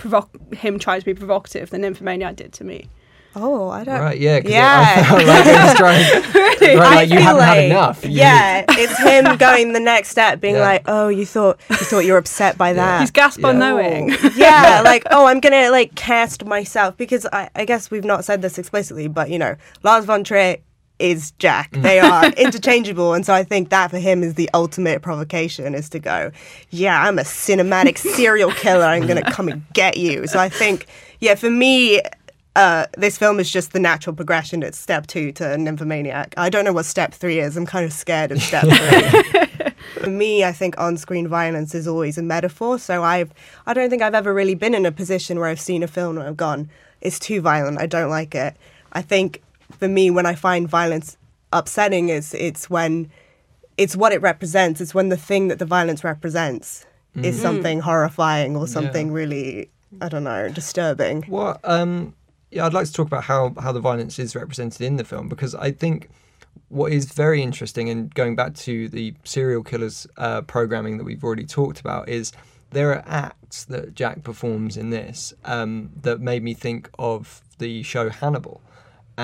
provoc- 0.00 0.54
him 0.54 0.78
trying 0.78 1.00
to 1.00 1.06
be 1.06 1.14
provocative 1.14 1.70
than 1.70 1.82
Nymphomaniac 1.82 2.36
did 2.36 2.52
to 2.54 2.64
me. 2.64 2.88
Oh, 3.36 3.68
I 3.70 3.84
don't. 3.84 4.00
Right, 4.00 4.18
yeah, 4.18 4.40
Yeah. 4.44 4.94
I 4.96 5.02
felt 5.04 5.24
like 5.26 5.46
it 5.46 5.52
was 5.52 5.74
trying, 5.76 6.76
right, 6.78 6.94
like 6.96 7.10
you 7.10 7.20
haven't 7.20 7.42
had 7.42 7.64
enough. 7.64 8.04
You- 8.04 8.10
Yeah, 8.10 8.64
it's 8.70 8.98
him 8.98 9.36
going 9.36 9.72
the 9.72 9.78
next 9.78 10.08
step, 10.08 10.40
being 10.40 10.56
Yeah. 10.56 10.62
like, 10.62 10.82
"Oh, 10.86 11.06
you 11.08 11.24
thought 11.24 11.60
you 11.70 11.76
thought 11.76 12.00
you 12.00 12.12
were 12.12 12.18
upset 12.18 12.58
by 12.58 12.72
that." 12.72 13.00
He's 13.00 13.12
Gaspar 13.12 13.52
Yeah. 13.52 13.58
knowing. 13.58 14.10
Oh. 14.12 14.30
yeah, 14.34 14.82
like, 14.84 15.04
oh, 15.12 15.26
I'm 15.26 15.38
gonna 15.38 15.70
like 15.70 15.94
cast 15.94 16.44
myself 16.44 16.96
because 16.96 17.24
I, 17.32 17.48
I 17.54 17.64
guess 17.66 17.88
we've 17.88 18.04
not 18.04 18.24
said 18.24 18.42
this 18.42 18.58
explicitly, 18.58 19.06
but 19.06 19.30
you 19.30 19.38
know, 19.38 19.54
Lars 19.84 20.06
von 20.06 20.24
Trier 20.24 20.56
is 21.00 21.32
Jack. 21.32 21.70
They 21.72 21.98
are 21.98 22.26
interchangeable, 22.36 23.14
and 23.14 23.24
so 23.24 23.34
I 23.34 23.42
think 23.42 23.70
that 23.70 23.90
for 23.90 23.98
him 23.98 24.22
is 24.22 24.34
the 24.34 24.50
ultimate 24.54 25.02
provocation 25.02 25.74
is 25.74 25.88
to 25.90 25.98
go, 25.98 26.30
yeah, 26.70 27.02
I'm 27.02 27.18
a 27.18 27.22
cinematic 27.22 27.98
serial 28.16 28.52
killer. 28.52 28.84
I'm 28.84 29.06
gonna 29.06 29.30
come 29.30 29.48
and 29.48 29.64
get 29.72 29.96
you. 29.96 30.26
So 30.26 30.38
I 30.38 30.48
think, 30.48 30.86
yeah, 31.20 31.34
for 31.34 31.50
me. 31.50 32.00
Uh, 32.56 32.84
this 32.98 33.16
film 33.16 33.38
is 33.38 33.48
just 33.48 33.72
the 33.72 33.78
natural 33.78 34.14
progression. 34.14 34.64
It's 34.64 34.76
step 34.76 35.06
two 35.06 35.30
to 35.32 35.56
Nymphomaniac. 35.56 36.34
I 36.36 36.50
don't 36.50 36.64
know 36.64 36.72
what 36.72 36.84
step 36.84 37.14
three 37.14 37.38
is. 37.38 37.56
I'm 37.56 37.64
kind 37.64 37.86
of 37.86 37.92
scared 37.92 38.32
of 38.32 38.42
step 38.42 38.64
three. 38.64 39.46
For 40.00 40.10
me, 40.10 40.44
I 40.44 40.52
think 40.52 40.78
on-screen 40.78 41.28
violence 41.28 41.74
is 41.74 41.86
always 41.86 42.16
a 42.16 42.22
metaphor. 42.22 42.78
So 42.78 43.02
I've, 43.04 43.32
I 43.66 43.74
don't 43.74 43.90
think 43.90 44.02
I've 44.02 44.14
ever 44.14 44.32
really 44.32 44.54
been 44.54 44.74
in 44.74 44.86
a 44.86 44.92
position 44.92 45.38
where 45.38 45.48
I've 45.48 45.60
seen 45.60 45.82
a 45.82 45.88
film 45.88 46.16
and 46.16 46.26
I've 46.26 46.36
gone, 46.36 46.70
it's 47.00 47.18
too 47.18 47.40
violent. 47.40 47.80
I 47.80 47.86
don't 47.86 48.10
like 48.10 48.34
it. 48.34 48.56
I 48.92 49.02
think 49.02 49.42
for 49.80 49.88
me, 49.88 50.10
when 50.10 50.26
I 50.26 50.34
find 50.34 50.68
violence 50.68 51.16
upsetting, 51.52 52.10
is 52.10 52.34
it's 52.34 52.70
when 52.70 53.10
it's 53.76 53.96
what 53.96 54.12
it 54.12 54.22
represents. 54.22 54.80
It's 54.80 54.94
when 54.94 55.08
the 55.08 55.16
thing 55.16 55.48
that 55.48 55.58
the 55.58 55.64
violence 55.64 56.04
represents 56.04 56.86
is 57.16 57.40
something 57.40 57.80
horrifying 57.80 58.56
or 58.56 58.68
something 58.68 59.10
really, 59.10 59.68
I 60.00 60.08
don't 60.08 60.22
know, 60.22 60.48
disturbing. 60.48 61.22
What? 61.22 61.58
Um, 61.64 62.14
yeah, 62.52 62.66
I'd 62.66 62.74
like 62.74 62.86
to 62.86 62.92
talk 62.92 63.06
about 63.06 63.24
how 63.24 63.54
how 63.58 63.72
the 63.72 63.80
violence 63.80 64.18
is 64.18 64.36
represented 64.36 64.82
in 64.82 64.96
the 64.96 65.04
film 65.04 65.28
because 65.28 65.54
I 65.54 65.72
think 65.72 66.08
what 66.68 66.92
is 66.92 67.06
very 67.06 67.42
interesting, 67.42 67.88
and 67.88 68.14
going 68.14 68.36
back 68.36 68.54
to 68.54 68.88
the 68.88 69.14
serial 69.24 69.62
killers 69.64 70.06
uh, 70.16 70.42
programming 70.42 70.98
that 70.98 71.04
we've 71.04 71.24
already 71.24 71.46
talked 71.46 71.80
about, 71.80 72.08
is 72.08 72.32
there 72.70 72.90
are 72.90 73.02
acts 73.06 73.64
that 73.64 73.94
Jack 73.94 74.22
performs 74.22 74.76
in 74.76 74.90
this 74.90 75.34
um, 75.44 75.90
that 76.02 76.20
made 76.20 76.42
me 76.42 76.54
think 76.54 76.88
of 76.98 77.42
the 77.58 77.82
show 77.82 78.08
Hannibal. 78.08 78.60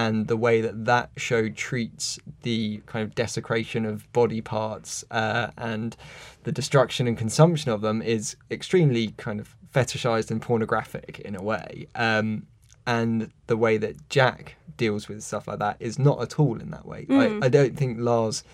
And 0.03 0.27
the 0.29 0.37
way 0.37 0.61
that 0.61 0.77
that 0.85 1.09
show 1.17 1.43
treats 1.49 2.19
the 2.43 2.83
kind 2.85 3.03
of 3.07 3.15
desecration 3.15 3.87
of 3.87 3.97
body 4.13 4.43
parts 4.43 5.05
uh, 5.11 5.47
and 5.57 5.97
the 6.45 6.53
destruction 6.53 7.07
and 7.09 7.17
consumption 7.17 7.71
of 7.71 7.81
them 7.81 8.03
is 8.03 8.37
extremely 8.51 9.05
kind 9.17 9.41
of 9.41 9.57
fetishized 9.75 10.31
and 10.31 10.43
pornographic 10.43 11.21
in 11.21 11.35
a 11.35 11.43
way. 11.43 11.87
Um, 11.95 12.47
and 12.87 13.31
the 13.47 13.57
way 13.57 13.79
that 13.79 13.95
Jack 14.11 14.57
deals 14.77 15.09
with 15.09 15.23
stuff 15.23 15.49
like 15.49 15.61
that 15.61 15.77
is 15.81 15.99
not 15.99 16.21
at 16.21 16.39
all 16.39 16.61
in 16.61 16.71
that 16.73 16.85
way. 16.93 17.07
I, 17.09 17.47
I 17.47 17.49
don't 17.49 17.75
think 17.77 17.99
Lars 17.99 18.45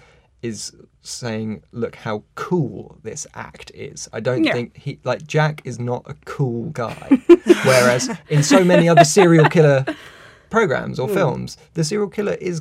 is 0.43 0.73
saying, 1.03 1.63
"Look 1.73 1.97
how 1.97 2.23
cool 2.37 2.99
this 3.03 3.27
act 3.35 3.71
is." 3.75 4.09
I 4.13 4.21
don't 4.21 4.45
Yeah. 4.45 4.53
think 4.55 4.77
he 4.77 5.01
like 5.05 5.27
Jack 5.27 5.61
is 5.65 5.79
not 5.79 6.03
a 6.07 6.15
cool 6.25 6.71
guy, 6.71 7.07
whereas 7.65 8.09
in 8.29 8.43
so 8.43 8.63
many 8.65 8.89
other 8.89 9.05
serial 9.05 9.49
killer 9.49 9.85
programs 10.53 10.99
or 10.99 11.09
films, 11.09 11.57
the 11.75 11.83
serial 11.83 12.09
killer 12.09 12.35
is 12.35 12.61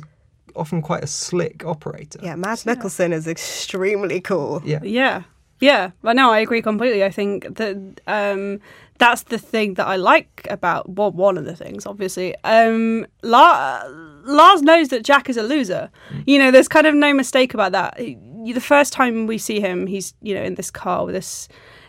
often 0.56 0.82
quite 0.82 1.04
a 1.04 1.06
slick 1.06 1.64
operator. 1.64 2.18
Yeah, 2.22 2.36
Mads 2.36 2.64
Mikkelsen 2.64 3.12
is 3.12 3.26
extremely 3.28 4.20
cool. 4.20 4.62
Yeah. 4.64 4.80
Yeah, 4.82 5.22
yeah. 5.60 5.90
But 6.02 6.16
no, 6.16 6.30
I 6.30 6.40
agree 6.40 6.62
completely. 6.62 7.04
I 7.04 7.10
think 7.10 7.56
that 7.56 8.00
um, 8.06 8.60
that's 8.98 9.24
the 9.24 9.38
thing 9.38 9.74
that 9.74 9.86
I 9.86 9.96
like 9.96 10.46
about 10.50 10.88
well, 10.88 11.12
one 11.12 11.36
of 11.36 11.44
the 11.44 11.54
things, 11.54 11.86
obviously. 11.86 12.34
Um, 12.44 13.06
La- 13.22 13.82
Lars 14.24 14.62
knows 14.62 14.88
that 14.88 15.04
Jack 15.04 15.28
is 15.28 15.36
a 15.36 15.42
loser. 15.42 15.90
You 16.26 16.38
know, 16.38 16.50
there's 16.50 16.68
kind 16.68 16.86
of 16.86 16.94
no 16.94 17.12
mistake 17.12 17.52
about 17.54 17.72
that. 17.72 17.96
The 17.98 18.60
first 18.60 18.92
time 18.92 19.26
we 19.26 19.38
see 19.38 19.60
him, 19.60 19.86
he's 19.86 20.14
you 20.22 20.34
know 20.34 20.42
in 20.42 20.54
this 20.54 20.70
car 20.70 21.04
with 21.04 21.14
this 21.14 21.48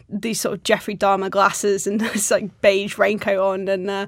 these 0.10 0.40
sort 0.40 0.54
of 0.54 0.64
Jeffrey 0.64 0.96
Dahmer 0.96 1.30
glasses 1.30 1.88
and 1.88 2.00
this 2.14 2.32
like 2.32 2.62
beige 2.62 2.98
raincoat 2.98 3.40
on, 3.40 3.68
and 3.68 3.90
uh, 3.90 4.08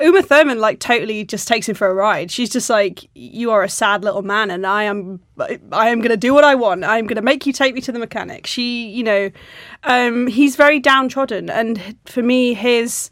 Uma 0.00 0.22
Thurman 0.22 0.58
like 0.58 0.80
totally 0.80 1.24
just 1.24 1.46
takes 1.46 1.68
him 1.68 1.74
for 1.74 1.88
a 1.88 1.94
ride. 1.94 2.30
She's 2.30 2.50
just 2.50 2.70
like, 2.70 3.08
"You 3.14 3.50
are 3.50 3.62
a 3.62 3.68
sad 3.68 4.04
little 4.04 4.22
man, 4.22 4.50
and 4.50 4.66
I 4.66 4.84
am, 4.84 5.20
I 5.72 5.88
am 5.88 6.00
gonna 6.00 6.16
do 6.16 6.34
what 6.34 6.44
I 6.44 6.54
want. 6.54 6.84
I'm 6.84 7.06
gonna 7.06 7.22
make 7.22 7.46
you 7.46 7.52
take 7.52 7.74
me 7.74 7.80
to 7.82 7.92
the 7.92 7.98
mechanic." 7.98 8.46
She, 8.46 8.88
you 8.88 9.02
know, 9.02 9.30
um, 9.84 10.26
he's 10.26 10.56
very 10.56 10.80
downtrodden, 10.80 11.50
and 11.50 11.96
for 12.06 12.22
me, 12.22 12.54
his 12.54 13.10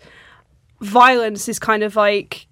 violence 0.81 1.49
is 1.49 1.59
kind 1.59 1.83
of 1.83 1.97
like 1.97 2.47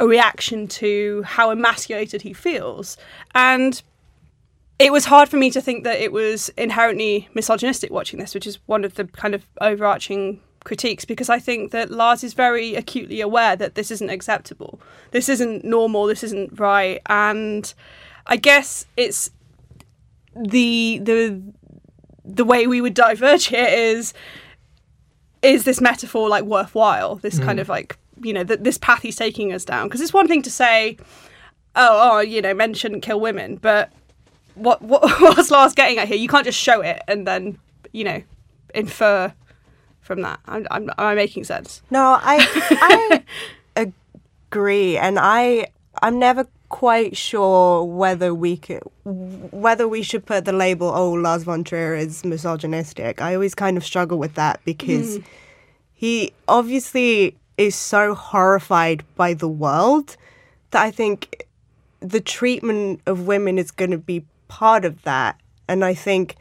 a 0.00 0.06
reaction 0.06 0.66
to 0.66 1.22
how 1.22 1.50
emasculated 1.50 2.22
he 2.22 2.32
feels, 2.32 2.96
and 3.34 3.82
it 4.78 4.92
was 4.92 5.04
hard 5.06 5.28
for 5.28 5.36
me 5.36 5.50
to 5.50 5.60
think 5.60 5.84
that 5.84 6.00
it 6.00 6.12
was 6.12 6.48
inherently 6.50 7.28
misogynistic 7.34 7.90
watching 7.90 8.18
this, 8.18 8.34
which 8.34 8.46
is 8.46 8.58
one 8.66 8.84
of 8.84 8.94
the 8.94 9.04
kind 9.04 9.34
of 9.34 9.46
overarching 9.60 10.40
critiques 10.64 11.04
because 11.04 11.28
I 11.28 11.38
think 11.38 11.70
that 11.70 11.90
Lars 11.90 12.24
is 12.24 12.34
very 12.34 12.74
acutely 12.74 13.20
aware 13.20 13.54
that 13.54 13.74
this 13.74 13.90
isn't 13.90 14.10
acceptable. 14.10 14.80
This 15.12 15.28
isn't 15.28 15.64
normal, 15.64 16.06
this 16.06 16.24
isn't 16.24 16.58
right. 16.58 17.00
And 17.06 17.72
I 18.26 18.36
guess 18.36 18.86
it's 18.96 19.30
the 20.34 20.98
the 21.02 21.40
the 22.24 22.44
way 22.44 22.66
we 22.66 22.80
would 22.80 22.94
diverge 22.94 23.46
here 23.46 23.68
is 23.68 24.12
is 25.42 25.64
this 25.64 25.80
metaphor 25.80 26.28
like 26.28 26.44
worthwhile? 26.44 27.16
This 27.16 27.38
kind 27.38 27.58
mm. 27.58 27.62
of 27.62 27.68
like 27.68 27.96
you 28.22 28.32
know 28.32 28.44
that 28.44 28.64
this 28.64 28.78
path 28.78 29.02
he's 29.02 29.16
taking 29.16 29.52
us 29.52 29.64
down 29.64 29.86
because 29.86 30.00
it's 30.00 30.12
one 30.12 30.26
thing 30.26 30.42
to 30.42 30.50
say, 30.50 30.96
oh, 31.76 32.16
oh, 32.16 32.20
you 32.20 32.42
know, 32.42 32.54
men 32.54 32.74
shouldn't 32.74 33.02
kill 33.02 33.20
women, 33.20 33.56
but 33.56 33.92
what 34.54 34.82
what 34.82 35.02
what's 35.20 35.50
Lars 35.50 35.74
getting 35.74 35.98
at 35.98 36.08
here? 36.08 36.16
You 36.16 36.28
can't 36.28 36.44
just 36.44 36.58
show 36.58 36.80
it 36.80 37.02
and 37.08 37.26
then 37.26 37.58
you 37.92 38.04
know 38.04 38.22
infer 38.74 39.32
from 40.00 40.22
that. 40.22 40.40
I'm, 40.46 40.66
I'm, 40.70 40.90
am 40.90 40.94
I 40.98 41.14
making 41.14 41.44
sense? 41.44 41.82
No, 41.90 42.18
I 42.20 43.24
I 43.76 43.92
agree, 44.50 44.96
and 44.96 45.18
I 45.18 45.68
I'm 46.02 46.18
never 46.18 46.46
quite 46.68 47.16
sure 47.16 47.84
whether 47.84 48.34
we 48.34 48.56
could 48.56 48.82
whether 49.04 49.86
we 49.86 50.02
should 50.02 50.26
put 50.26 50.44
the 50.44 50.52
label 50.52 50.90
"Oh, 50.94 51.12
Lars 51.12 51.44
von 51.44 51.64
Trier 51.64 51.94
is 51.94 52.24
misogynistic." 52.24 53.20
I 53.20 53.34
always 53.34 53.54
kind 53.54 53.76
of 53.76 53.84
struggle 53.84 54.18
with 54.18 54.34
that 54.34 54.60
because 54.64 55.16
hmm. 55.16 55.22
he 55.92 56.32
obviously 56.48 57.36
is 57.56 57.76
so 57.76 58.14
horrified 58.14 59.04
by 59.14 59.34
the 59.34 59.48
world 59.48 60.16
that 60.72 60.82
I 60.82 60.90
think 60.90 61.46
the 62.00 62.20
treatment 62.20 63.00
of 63.06 63.26
women 63.26 63.58
is 63.58 63.70
going 63.70 63.92
to 63.92 63.98
be 63.98 64.24
part 64.48 64.84
of 64.84 65.02
that, 65.02 65.40
and 65.68 65.84
I 65.84 65.94
think 65.94 66.36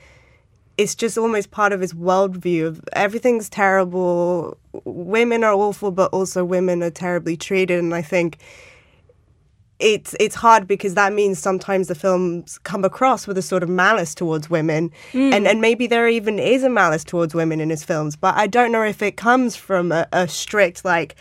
it's 0.78 0.96
just 0.96 1.18
almost 1.18 1.52
part 1.52 1.72
of 1.72 1.82
his 1.82 1.94
worldview 1.94 2.66
of 2.66 2.82
everything's 2.94 3.50
terrible, 3.50 4.58
women 4.86 5.44
are 5.44 5.54
awful, 5.54 5.92
but 5.92 6.12
also 6.12 6.44
women 6.44 6.82
are 6.82 6.90
terribly 6.90 7.38
treated, 7.38 7.80
and 7.80 7.94
I 7.94 8.02
think 8.02 8.40
it's 9.80 10.16
it's 10.20 10.36
hard 10.36 10.68
because 10.68 10.96
that 10.96 11.14
means 11.14 11.40
sometimes 11.40 11.90
the 11.90 11.96
films 11.96 12.58
come 12.60 12.86
across 12.86 13.28
with 13.28 13.38
a 13.38 13.42
sort 13.42 13.64
of 13.64 13.70
malice 13.70 14.16
towards 14.16 14.50
women, 14.50 14.92
hmm. 15.12 15.34
and 15.34 15.48
and 15.48 15.62
maybe 15.62 15.88
there 15.88 16.08
even 16.08 16.40
is 16.40 16.64
a 16.64 16.70
malice 16.70 17.04
towards 17.04 17.36
women 17.36 17.60
in 17.60 17.70
his 17.70 17.84
films, 17.84 18.16
but 18.16 18.36
I 18.36 18.48
don't 18.48 18.72
know 18.72 18.84
if 18.84 19.02
it 19.02 19.18
comes 19.18 19.56
from 19.56 19.92
a, 19.92 20.08
a 20.12 20.28
strict 20.28 20.86
like 20.86 21.16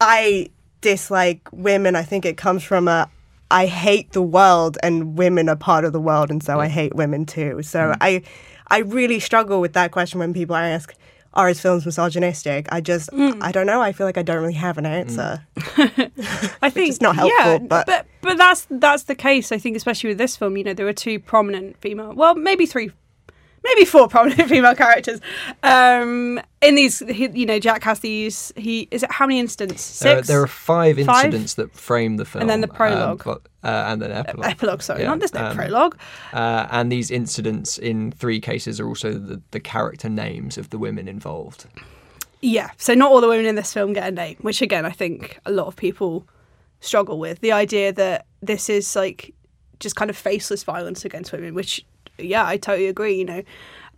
I 0.00 0.48
dislike 0.80 1.48
women. 1.52 1.94
I 1.94 2.02
think 2.02 2.24
it 2.24 2.36
comes 2.36 2.62
from 2.62 2.88
a 2.88 3.08
I 3.54 3.66
hate 3.66 4.10
the 4.12 4.22
world 4.22 4.76
and 4.82 5.16
women 5.16 5.48
are 5.48 5.56
part 5.56 5.84
of 5.84 5.92
the 5.92 6.00
world 6.00 6.30
and 6.30 6.42
so 6.42 6.58
I 6.58 6.66
hate 6.66 6.94
women 6.96 7.24
too. 7.24 7.62
So 7.62 7.78
mm. 7.78 7.96
I 8.00 8.22
I 8.66 8.78
really 8.78 9.20
struggle 9.20 9.60
with 9.60 9.74
that 9.74 9.92
question 9.92 10.18
when 10.18 10.34
people 10.34 10.56
ask 10.56 10.92
are 11.34 11.48
his 11.48 11.60
films 11.60 11.84
misogynistic? 11.84 12.66
I 12.72 12.80
just 12.80 13.10
mm. 13.10 13.40
I 13.40 13.52
don't 13.52 13.66
know. 13.66 13.80
I 13.80 13.92
feel 13.92 14.06
like 14.06 14.18
I 14.18 14.22
don't 14.22 14.40
really 14.40 14.54
have 14.54 14.76
an 14.76 14.86
answer. 14.86 15.44
Mm. 15.56 16.10
I 16.62 16.70
think 16.70 16.88
it's 16.88 17.00
not 17.00 17.14
helpful, 17.14 17.52
Yeah, 17.52 17.58
but- 17.58 17.86
but 17.86 18.06
but 18.22 18.38
that's 18.38 18.66
that's 18.70 19.04
the 19.04 19.14
case. 19.14 19.52
I 19.52 19.58
think 19.58 19.76
especially 19.76 20.10
with 20.10 20.18
this 20.18 20.36
film, 20.36 20.56
you 20.56 20.64
know, 20.64 20.74
there 20.74 20.86
were 20.86 20.92
two 20.92 21.20
prominent 21.20 21.76
female, 21.80 22.12
well, 22.12 22.34
maybe 22.34 22.66
three, 22.66 22.90
maybe 23.64 23.84
four 23.84 24.06
prominent 24.08 24.48
female 24.48 24.74
characters. 24.74 25.20
Um, 25.62 26.40
in 26.62 26.74
these, 26.74 27.00
he, 27.00 27.28
you 27.32 27.46
know, 27.46 27.58
Jack 27.58 27.82
has 27.84 28.00
these. 28.00 28.52
He 28.56 28.88
is 28.90 29.02
it 29.02 29.10
how 29.10 29.26
many 29.26 29.40
incidents? 29.40 29.98
There, 30.00 30.16
Six. 30.18 30.28
there 30.28 30.42
are 30.42 30.46
five 30.46 30.96
Five? 31.04 31.26
incidents 31.26 31.54
that 31.54 31.72
frame 31.74 32.16
the 32.16 32.24
film, 32.24 32.42
and 32.42 32.50
then 32.50 32.60
the 32.60 32.70
um, 32.70 32.76
prologue. 32.76 33.22
but- 33.24 33.42
uh, 33.64 33.84
and 33.88 34.02
then 34.02 34.12
epilogue. 34.12 34.46
epilogue. 34.50 34.82
Sorry, 34.82 35.00
Yeah, 35.00 35.08
not 35.08 35.20
this 35.20 35.32
no 35.32 35.46
um, 35.46 35.56
prologue. 35.56 35.96
Uh, 36.34 36.66
and 36.70 36.92
these 36.92 37.10
incidents 37.10 37.78
in 37.78 38.12
three 38.12 38.38
cases 38.38 38.78
are 38.78 38.86
also 38.86 39.14
the, 39.14 39.40
the 39.52 39.60
character 39.60 40.10
names 40.10 40.58
of 40.58 40.68
the 40.68 40.76
women 40.76 41.08
involved. 41.08 41.64
Yeah, 42.42 42.72
so 42.76 42.92
not 42.92 43.10
all 43.10 43.22
the 43.22 43.28
women 43.28 43.46
in 43.46 43.54
this 43.54 43.72
film 43.72 43.94
get 43.94 44.06
a 44.06 44.10
name, 44.10 44.36
which 44.42 44.60
again 44.60 44.84
I 44.84 44.90
think 44.90 45.38
a 45.46 45.50
lot 45.50 45.66
of 45.66 45.76
people 45.76 46.28
struggle 46.80 47.18
with. 47.18 47.40
The 47.40 47.52
idea 47.52 47.90
that 47.94 48.26
this 48.42 48.68
is 48.68 48.94
like 48.94 49.32
just 49.80 49.96
kind 49.96 50.10
of 50.10 50.16
faceless 50.16 50.62
violence 50.62 51.06
against 51.06 51.32
women, 51.32 51.54
which 51.54 51.86
yeah, 52.18 52.46
I 52.46 52.56
totally 52.56 52.86
agree. 52.86 53.14
You 53.14 53.24
know, 53.24 53.42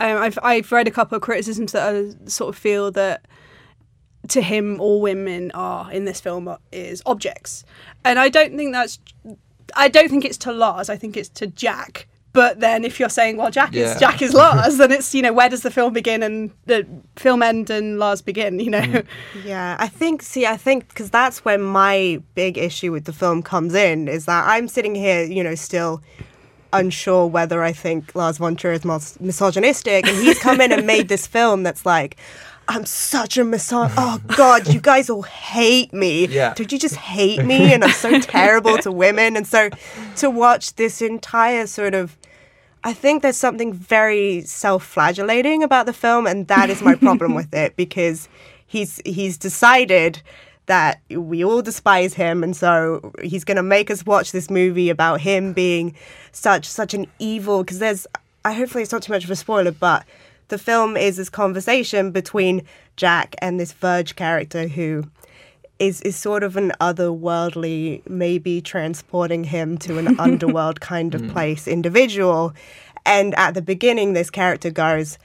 um, 0.01 0.17
I've 0.19 0.39
I've 0.43 0.71
read 0.73 0.89
a 0.89 0.91
couple 0.91 1.17
of 1.17 1.23
criticisms 1.23 1.73
that 1.73 1.95
are, 1.95 2.29
sort 2.29 2.55
of 2.55 2.59
feel 2.59 2.91
that 2.93 3.25
to 4.29 4.43
him 4.43 4.81
all 4.81 5.01
women 5.01 5.51
are 5.53 5.91
in 5.93 6.05
this 6.05 6.21
film 6.21 6.49
are, 6.49 6.59
is 6.73 7.03
objects, 7.07 7.65
and 8.05 8.19
I 8.19 8.29
don't 8.29 8.57
think 8.57 8.73
that's 8.73 8.99
I 9.77 9.89
don't 9.89 10.09
think 10.09 10.25
it's 10.25 10.39
to 10.39 10.53
Lars. 10.53 10.89
I 10.89 10.97
think 10.97 11.17
it's 11.17 11.29
to 11.31 11.47
Jack 11.47 12.07
But 12.33 12.61
then 12.61 12.85
if 12.85 13.01
you're 13.01 13.09
saying, 13.09 13.37
well, 13.39 13.51
Jack 13.51 13.73
Yeah. 13.73 13.95
is 13.95 14.01
Jack 14.01 14.21
is 14.23 14.35
Lars, 14.35 14.77
then 14.81 14.93
it's 14.93 15.15
you 15.15 15.23
know 15.23 15.33
where 15.33 15.49
does 15.49 15.63
the 15.63 15.71
film 15.71 15.93
begin 15.93 16.23
and 16.23 16.51
the 16.67 16.87
film 17.17 17.43
end 17.43 17.71
and 17.71 17.99
Lars 17.99 18.21
begin? 18.23 18.59
You 18.61 18.71
know, 18.71 18.81
Mm. 18.81 19.07
Yeah, 19.45 19.77
I 19.79 19.89
think, 19.89 20.23
see, 20.23 20.45
I 20.47 20.57
think 20.57 20.89
because 20.89 21.11
that's 21.11 21.45
where 21.45 21.59
my 21.59 22.21
big 22.35 22.59
issue 22.59 22.93
with 22.93 23.05
the 23.05 23.13
film 23.13 23.43
comes 23.43 23.75
in 23.75 24.09
is 24.09 24.25
that 24.27 24.45
I'm 24.49 24.69
sitting 24.69 24.95
here, 24.95 25.25
you 25.25 25.43
know, 25.45 25.55
still 25.55 26.03
unsure 26.73 27.27
whether 27.27 27.63
I 27.63 27.73
think 27.73 28.15
Lars 28.15 28.39
von 28.39 28.57
Trier 28.57 28.75
is 28.75 28.85
mis- 28.85 29.21
misogynistic, 29.21 30.07
and 30.07 30.17
he's 30.17 30.39
come 30.39 30.61
in 30.61 30.73
and 30.73 30.87
made 30.87 31.09
this 31.09 31.27
film 31.27 31.63
that's 31.63 31.87
like, 31.87 32.17
I'm 32.69 32.85
such 32.85 33.39
a 33.39 33.43
misog. 33.43 33.93
Oh 33.97 34.21
God, 34.37 34.67
you 34.73 34.81
guys 34.81 35.09
all 35.09 35.23
hate 35.23 35.93
me. 35.93 36.27
Yeah. 36.27 36.53
Don't 36.55 36.73
you 36.73 36.79
just 36.79 36.97
hate 36.97 37.45
me? 37.45 37.73
And 37.73 37.85
I'm 37.85 37.93
so 37.93 38.19
terrible 38.19 38.77
to 38.79 38.91
women. 38.91 39.37
And 39.37 39.47
so 39.47 39.71
to 40.17 40.31
watch 40.31 40.75
this 40.75 41.01
entire 41.01 41.67
sort 41.67 41.95
of 41.95 42.17
I 42.87 42.93
think 42.93 43.23
there's 43.23 43.37
something 43.37 43.73
very 43.73 44.43
self-flagellating 44.43 45.65
about 45.65 45.87
the 45.87 45.93
film, 45.93 46.25
and 46.25 46.47
that 46.47 46.71
is 46.71 46.83
my 46.83 46.95
problem 46.95 47.35
with 47.35 47.53
it 47.53 47.75
because 47.75 48.29
he's 48.65 49.01
he's 49.05 49.37
decided 49.37 50.23
that 50.67 51.01
we 51.09 51.45
all 51.45 51.63
despise 51.63 52.15
him, 52.15 52.43
and 52.43 52.57
so 52.57 53.13
he's 53.23 53.45
going 53.45 53.57
to 53.57 53.63
make 53.63 53.91
us 53.91 54.05
watch 54.05 54.33
this 54.33 54.51
movie 54.51 54.91
about 54.91 55.21
him 55.21 55.53
being 55.53 55.95
such 56.33 56.67
such 56.67 56.95
an 56.95 57.07
evil. 57.19 57.63
Because 57.63 57.79
there's, 57.79 58.07
I 58.45 58.53
hopefully 58.53 58.83
it's 58.83 58.93
not 58.93 59.03
too 59.03 59.13
much 59.13 59.25
of 59.25 59.31
a 59.31 59.37
spoiler, 59.37 59.73
but 59.73 60.05
the 60.49 60.59
film 60.59 60.97
is 60.97 61.17
this 61.17 61.31
conversation 61.31 62.11
between 62.11 62.63
Jack 62.97 63.35
and 63.39 63.59
this 63.59 63.73
Verge 63.73 64.17
character 64.17 64.69
who 64.69 65.05
is 65.79 66.01
is 66.03 66.17
sort 66.17 66.43
of 66.43 66.57
an 66.57 66.73
otherworldly, 66.81 68.07
maybe 68.09 68.61
transporting 68.61 69.45
him 69.45 69.79
to 69.79 69.99
an 69.99 70.19
underworld 70.21 70.81
kind 70.81 71.15
of 71.15 71.23
hmm. 71.23 71.31
place 71.31 71.69
individual. 71.69 72.55
And 73.05 73.35
at 73.37 73.55
the 73.55 73.63
beginning, 73.63 74.15
this 74.15 74.31
character 74.31 74.71
goes, 74.71 75.17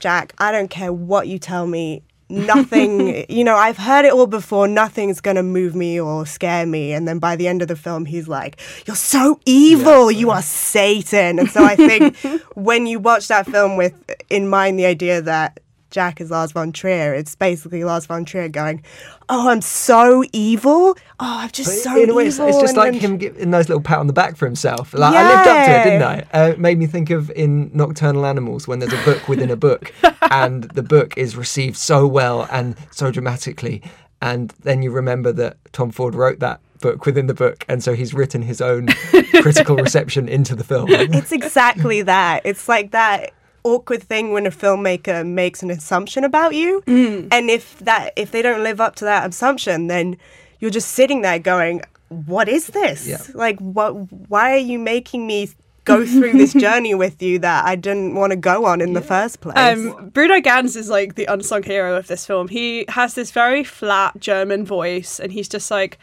Jack, 0.00 0.34
I 0.38 0.50
don't 0.50 0.70
care 0.70 0.92
what 0.92 1.28
you 1.28 1.38
tell 1.38 1.66
me. 1.66 2.02
Nothing, 2.28 3.24
you 3.30 3.44
know, 3.44 3.56
I've 3.56 3.78
heard 3.78 4.04
it 4.04 4.12
all 4.12 4.26
before. 4.26 4.68
Nothing's 4.68 5.20
going 5.20 5.36
to 5.36 5.42
move 5.42 5.74
me 5.74 6.00
or 6.00 6.26
scare 6.26 6.66
me. 6.66 6.92
And 6.92 7.08
then 7.08 7.18
by 7.18 7.36
the 7.36 7.48
end 7.48 7.62
of 7.62 7.68
the 7.68 7.76
film, 7.76 8.04
he's 8.04 8.28
like, 8.28 8.60
You're 8.86 8.96
so 8.96 9.40
evil. 9.46 10.10
You 10.10 10.30
are 10.30 10.42
Satan. 10.42 11.38
And 11.38 11.50
so 11.50 11.64
I 11.64 11.76
think 11.76 12.16
when 12.54 12.86
you 12.86 12.98
watch 12.98 13.28
that 13.28 13.46
film 13.46 13.76
with 13.76 13.94
in 14.30 14.48
mind 14.48 14.78
the 14.78 14.86
idea 14.86 15.22
that 15.22 15.60
Jack 15.90 16.20
is 16.20 16.30
Lars 16.30 16.52
von 16.52 16.72
Trier. 16.72 17.14
It's 17.14 17.34
basically 17.34 17.82
Lars 17.84 18.06
von 18.06 18.24
Trier 18.24 18.48
going, 18.48 18.82
"Oh, 19.28 19.48
I'm 19.48 19.62
so 19.62 20.22
evil. 20.32 20.96
Oh, 21.18 21.38
I'm 21.40 21.50
just 21.50 21.82
so 21.82 22.00
in 22.02 22.10
a 22.10 22.14
way, 22.14 22.26
it's, 22.26 22.36
evil." 22.36 22.48
it's 22.48 22.60
just 22.60 22.76
and- 22.76 22.94
like 22.94 23.00
him 23.02 23.16
giving 23.16 23.42
a 23.42 23.46
nice 23.46 23.68
little 23.68 23.82
pat 23.82 23.98
on 23.98 24.06
the 24.06 24.12
back 24.12 24.36
for 24.36 24.44
himself. 24.46 24.92
Like 24.92 25.14
I 25.14 25.28
lived 25.28 25.48
up 25.48 25.66
to 25.66 25.80
it, 25.80 25.84
didn't 25.84 26.02
I? 26.02 26.20
Uh, 26.38 26.50
it 26.50 26.58
made 26.58 26.78
me 26.78 26.86
think 26.86 27.10
of 27.10 27.30
in 27.30 27.70
Nocturnal 27.72 28.26
Animals 28.26 28.68
when 28.68 28.78
there's 28.80 28.92
a 28.92 29.04
book 29.04 29.28
within 29.28 29.50
a 29.50 29.56
book, 29.56 29.92
and 30.30 30.64
the 30.64 30.82
book 30.82 31.16
is 31.16 31.36
received 31.36 31.76
so 31.76 32.06
well 32.06 32.46
and 32.50 32.76
so 32.90 33.10
dramatically, 33.10 33.82
and 34.20 34.50
then 34.62 34.82
you 34.82 34.90
remember 34.90 35.32
that 35.32 35.56
Tom 35.72 35.90
Ford 35.90 36.14
wrote 36.14 36.40
that 36.40 36.60
book 36.80 37.06
within 37.06 37.26
the 37.26 37.34
book, 37.34 37.64
and 37.68 37.82
so 37.82 37.94
he's 37.94 38.12
written 38.14 38.42
his 38.42 38.60
own 38.60 38.86
critical 39.40 39.76
reception 39.76 40.28
into 40.28 40.54
the 40.54 40.64
film. 40.64 40.86
It's 40.90 41.32
exactly 41.32 42.02
that. 42.02 42.42
It's 42.44 42.68
like 42.68 42.92
that 42.92 43.32
awkward 43.72 44.02
thing 44.02 44.32
when 44.32 44.46
a 44.46 44.50
filmmaker 44.50 45.26
makes 45.26 45.62
an 45.62 45.70
assumption 45.70 46.24
about 46.24 46.54
you, 46.54 46.82
and 46.86 47.50
if 47.50 47.78
that 47.80 48.12
if 48.16 48.30
they 48.32 48.42
don't 48.42 48.62
live 48.62 48.80
up 48.80 48.94
to 48.96 49.04
that 49.04 49.28
assumption, 49.28 49.86
then 49.88 50.16
you're 50.60 50.70
just 50.80 50.90
sitting 50.92 51.22
there 51.22 51.38
going, 51.38 51.82
"What 52.08 52.48
is 52.48 52.68
this? 52.68 53.06
Yeah. 53.06 53.22
Like, 53.34 53.58
what? 53.60 53.92
Why 54.28 54.52
are 54.54 54.64
you 54.72 54.78
making 54.78 55.26
me?" 55.26 55.50
Go 55.84 56.04
through 56.04 56.34
this 56.34 56.52
journey 56.66 56.94
with 56.94 57.22
you 57.22 57.38
that 57.38 57.64
I 57.64 57.74
didn't 57.74 58.14
want 58.14 58.32
to 58.32 58.36
go 58.36 58.66
on 58.66 58.82
in 58.82 58.92
the 58.92 59.00
first 59.00 59.40
place. 59.40 59.56
Um, 59.56 60.10
Bruno 60.12 60.38
Ganz 60.38 60.76
is 60.76 60.90
like 60.90 61.14
the 61.14 61.24
unsung 61.24 61.62
hero 61.62 61.96
of 61.96 62.08
this 62.08 62.26
film. 62.26 62.48
He 62.48 62.84
has 62.90 63.14
this 63.14 63.30
very 63.30 63.64
flat 63.64 64.20
German 64.20 64.66
voice, 64.66 65.18
and 65.18 65.32
he's 65.32 65.48
just 65.48 65.70
like, 65.70 65.98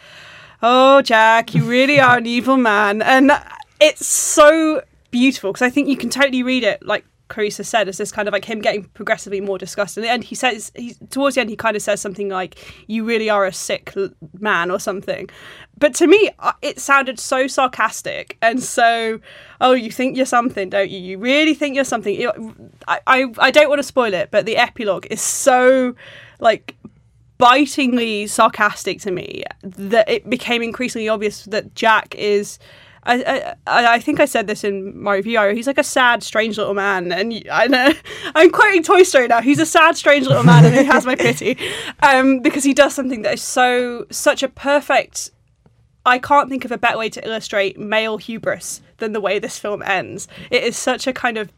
"Oh, 0.63 1.03
Jack, 1.03 1.53
you 1.53 1.63
really 1.63 1.99
are 1.99 2.17
an 2.17 2.25
evil 2.37 2.57
man," 2.57 3.03
and 3.03 3.31
it's 3.79 4.03
so 4.07 4.81
beautiful 5.11 5.51
because 5.53 5.61
I 5.61 5.69
think 5.69 5.87
you 5.87 5.97
can 5.97 6.09
totally 6.09 6.41
read 6.41 6.63
it 6.63 6.81
like. 6.83 7.05
Carissa 7.29 7.65
said, 7.65 7.87
as 7.89 7.97
this 7.97 8.11
kind 8.11 8.27
of 8.27 8.33
like 8.33 8.45
him 8.45 8.61
getting 8.61 8.83
progressively 8.83 9.41
more 9.41 9.57
disgusted. 9.57 10.05
And 10.05 10.23
he 10.23 10.35
says, 10.35 10.71
he, 10.75 10.93
towards 11.09 11.35
the 11.35 11.41
end, 11.41 11.49
he 11.49 11.55
kind 11.55 11.75
of 11.75 11.81
says 11.81 11.99
something 11.99 12.29
like, 12.29 12.55
"You 12.87 13.03
really 13.03 13.29
are 13.29 13.45
a 13.45 13.53
sick 13.53 13.93
man" 14.39 14.69
or 14.69 14.79
something. 14.79 15.29
But 15.77 15.93
to 15.95 16.07
me, 16.07 16.29
uh, 16.39 16.53
it 16.61 16.79
sounded 16.79 17.19
so 17.19 17.47
sarcastic 17.47 18.37
and 18.41 18.61
so, 18.61 19.19
"Oh, 19.59 19.71
you 19.73 19.91
think 19.91 20.15
you're 20.17 20.25
something, 20.25 20.69
don't 20.69 20.89
you? 20.89 20.99
You 20.99 21.17
really 21.17 21.55
think 21.55 21.75
you're 21.75 21.83
something." 21.83 22.13
You- 22.13 22.55
I, 22.87 22.99
I, 23.07 23.25
I 23.39 23.51
don't 23.51 23.69
want 23.69 23.79
to 23.79 23.83
spoil 23.83 24.13
it, 24.13 24.29
but 24.31 24.45
the 24.45 24.57
epilogue 24.57 25.07
is 25.09 25.21
so 25.21 25.95
like 26.39 26.75
bitingly 27.37 28.27
sarcastic 28.27 29.01
to 29.01 29.11
me 29.11 29.43
that 29.63 30.07
it 30.09 30.29
became 30.29 30.61
increasingly 30.61 31.09
obvious 31.09 31.45
that 31.45 31.75
Jack 31.75 32.13
is. 32.15 32.59
I, 33.05 33.55
I, 33.67 33.93
I 33.95 33.99
think 33.99 34.19
I 34.19 34.25
said 34.25 34.47
this 34.47 34.63
in 34.63 35.01
my 35.01 35.15
review. 35.15 35.39
He's 35.53 35.67
like 35.67 35.77
a 35.77 35.83
sad, 35.83 36.23
strange 36.23 36.57
little 36.57 36.73
man, 36.73 37.11
and 37.11 37.43
I 37.51 37.67
know 37.67 37.93
I'm 38.35 38.49
quoting 38.49 38.83
Toy 38.83 39.03
Story 39.03 39.27
now. 39.27 39.41
He's 39.41 39.59
a 39.59 39.65
sad, 39.65 39.95
strange 39.95 40.27
little 40.27 40.43
man, 40.43 40.65
and 40.65 40.75
he 40.75 40.83
has 40.85 41.05
my 41.05 41.15
pity, 41.15 41.57
um, 42.01 42.39
because 42.39 42.63
he 42.63 42.73
does 42.73 42.95
something 42.95 43.21
that 43.21 43.35
is 43.35 43.41
so 43.41 44.05
such 44.09 44.41
a 44.43 44.47
perfect. 44.47 45.31
I 46.07 46.19
can't 46.19 46.49
think 46.49 46.65
of 46.65 46.71
a 46.71 46.77
better 46.77 46.97
way 46.97 47.09
to 47.09 47.25
illustrate 47.25 47.79
male 47.79 48.17
hubris 48.17 48.81
than 48.97 49.13
the 49.13 49.21
way 49.21 49.39
this 49.39 49.57
film 49.57 49.81
ends. 49.83 50.27
It 50.51 50.63
is 50.63 50.77
such 50.77 51.07
a 51.07 51.13
kind 51.13 51.37
of 51.37 51.51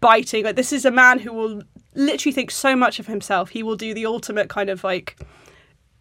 biting. 0.00 0.44
Like 0.44 0.56
this 0.56 0.72
is 0.72 0.84
a 0.84 0.90
man 0.90 1.18
who 1.18 1.32
will 1.32 1.62
literally 1.94 2.32
think 2.32 2.50
so 2.50 2.76
much 2.76 2.98
of 2.98 3.06
himself. 3.06 3.50
He 3.50 3.62
will 3.62 3.76
do 3.76 3.94
the 3.94 4.06
ultimate 4.06 4.48
kind 4.48 4.70
of 4.70 4.84
like 4.84 5.18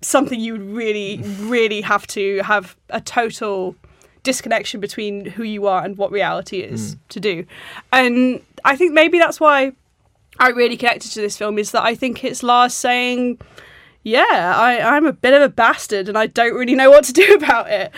something 0.01 0.39
you 0.39 0.53
would 0.53 0.61
really, 0.61 1.21
really 1.39 1.81
have 1.81 2.07
to 2.07 2.41
have 2.43 2.75
a 2.89 3.01
total 3.01 3.75
disconnection 4.23 4.79
between 4.79 5.25
who 5.25 5.43
you 5.43 5.67
are 5.67 5.83
and 5.83 5.97
what 5.97 6.11
reality 6.11 6.59
is 6.59 6.97
to 7.09 7.19
do. 7.19 7.45
And 7.91 8.41
I 8.65 8.75
think 8.75 8.93
maybe 8.93 9.19
that's 9.19 9.39
why 9.39 9.73
I 10.39 10.49
really 10.49 10.77
connected 10.77 11.11
to 11.11 11.21
this 11.21 11.37
film 11.37 11.59
is 11.59 11.71
that 11.71 11.83
I 11.83 11.95
think 11.95 12.23
it's 12.23 12.41
Lars 12.41 12.73
saying, 12.73 13.39
yeah, 14.03 14.53
I, 14.57 14.79
I'm 14.79 15.05
a 15.05 15.13
bit 15.13 15.33
of 15.33 15.41
a 15.41 15.49
bastard 15.49 16.09
and 16.09 16.17
I 16.17 16.27
don't 16.27 16.53
really 16.53 16.75
know 16.75 16.89
what 16.89 17.05
to 17.05 17.13
do 17.13 17.33
about 17.37 17.69
it. 17.69 17.91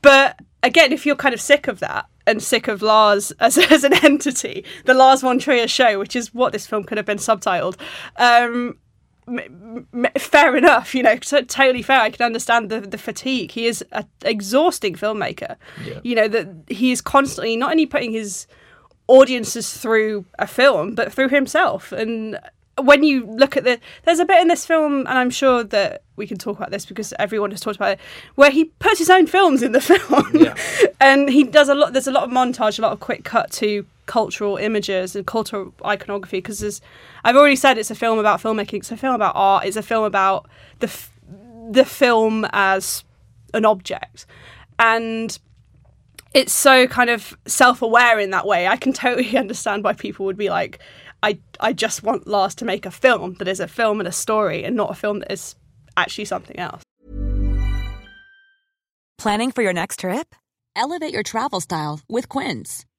But 0.00 0.38
again, 0.62 0.92
if 0.92 1.04
you're 1.04 1.16
kind 1.16 1.34
of 1.34 1.40
sick 1.40 1.68
of 1.68 1.80
that 1.80 2.06
and 2.26 2.42
sick 2.42 2.68
of 2.68 2.82
Lars 2.82 3.30
as, 3.40 3.58
as 3.58 3.84
an 3.84 3.94
entity, 4.04 4.64
the 4.84 4.94
Lars 4.94 5.20
von 5.20 5.38
Trier 5.38 5.68
show, 5.68 5.98
which 5.98 6.16
is 6.16 6.34
what 6.34 6.52
this 6.52 6.66
film 6.66 6.84
could 6.84 6.96
have 6.96 7.06
been 7.06 7.18
subtitled, 7.18 7.76
um, 8.16 8.78
m- 9.28 9.86
m- 9.92 10.06
fair 10.18 10.56
enough, 10.56 10.94
you 10.94 11.02
know, 11.02 11.16
t- 11.16 11.42
totally 11.42 11.82
fair. 11.82 12.00
I 12.00 12.10
can 12.10 12.24
understand 12.26 12.70
the, 12.70 12.80
the 12.80 12.98
fatigue. 12.98 13.50
He 13.52 13.66
is 13.66 13.84
an 13.92 14.06
exhausting 14.24 14.94
filmmaker. 14.94 15.56
You 16.02 16.14
know, 16.14 16.28
that 16.28 16.48
he 16.68 16.92
is 16.92 17.00
constantly 17.00 17.56
not 17.56 17.70
only 17.72 17.86
putting 17.86 18.12
his 18.12 18.46
audiences 19.08 19.76
through 19.76 20.24
a 20.38 20.46
film, 20.46 20.94
but 20.94 21.12
through 21.12 21.28
himself. 21.28 21.92
And 21.92 22.38
when 22.80 23.02
you 23.02 23.26
look 23.26 23.56
at 23.56 23.64
the, 23.64 23.78
there's 24.04 24.18
a 24.20 24.24
bit 24.24 24.40
in 24.40 24.48
this 24.48 24.64
film, 24.64 25.00
and 25.00 25.08
I'm 25.18 25.30
sure 25.30 25.62
that 25.64 26.02
we 26.16 26.26
can 26.26 26.38
talk 26.38 26.56
about 26.56 26.70
this 26.70 26.86
because 26.86 27.12
everyone 27.18 27.50
has 27.50 27.60
talked 27.60 27.76
about 27.76 27.92
it, 27.92 28.00
where 28.36 28.50
he 28.50 28.64
puts 28.66 28.98
his 28.98 29.10
own 29.10 29.26
films 29.26 29.62
in 29.62 29.72
the 29.72 29.80
film, 29.90 30.30
Yeah. 30.34 30.54
and 31.00 31.28
he 31.28 31.44
does 31.44 31.68
a 31.68 31.74
lot. 31.74 31.92
There's 31.92 32.06
a 32.06 32.12
lot 32.12 32.24
of 32.24 32.30
montage, 32.30 32.78
a 32.78 32.82
lot 32.82 32.92
of 32.92 33.00
quick 33.00 33.24
cut 33.24 33.50
to 33.52 33.84
cultural 34.06 34.56
images 34.56 35.14
and 35.16 35.26
cultural 35.26 35.74
iconography. 35.84 36.38
Because 36.38 36.80
I've 37.24 37.36
already 37.36 37.56
said 37.56 37.78
it's 37.78 37.90
a 37.90 37.94
film 37.94 38.18
about 38.18 38.40
filmmaking. 38.40 38.78
It's 38.78 38.92
a 38.92 38.96
film 38.96 39.14
about 39.14 39.34
art. 39.34 39.64
It's 39.64 39.76
a 39.76 39.82
film 39.82 40.04
about 40.04 40.48
the 40.80 40.86
f- 40.86 41.10
the 41.70 41.84
film 41.84 42.46
as 42.52 43.04
an 43.54 43.64
object, 43.64 44.26
and 44.78 45.38
it's 46.34 46.52
so 46.52 46.86
kind 46.86 47.10
of 47.10 47.36
self-aware 47.46 48.18
in 48.18 48.30
that 48.30 48.46
way. 48.46 48.66
I 48.66 48.76
can 48.76 48.92
totally 49.04 49.36
understand 49.36 49.84
why 49.84 49.92
people 49.92 50.26
would 50.26 50.36
be 50.36 50.50
like, 50.50 50.78
I 51.22 51.38
I 51.60 51.72
just 51.72 52.02
want 52.02 52.26
Lars 52.26 52.54
to 52.56 52.64
make 52.64 52.86
a 52.86 52.90
film 52.90 53.34
that 53.34 53.48
is 53.48 53.60
a 53.60 53.68
film 53.68 54.00
and 54.00 54.08
a 54.08 54.12
story, 54.12 54.64
and 54.64 54.76
not 54.76 54.90
a 54.90 54.94
film 54.94 55.20
that 55.20 55.32
is 55.32 55.54
actually 55.96 56.24
something 56.24 56.58
else. 56.58 56.82
Planning 59.18 59.52
for 59.52 59.62
your 59.62 59.72
next 59.72 60.00
trip? 60.00 60.34
Elevate 60.74 61.12
your 61.12 61.22
travel 61.22 61.60
style 61.60 62.00
with 62.08 62.28
Quince. 62.28 62.84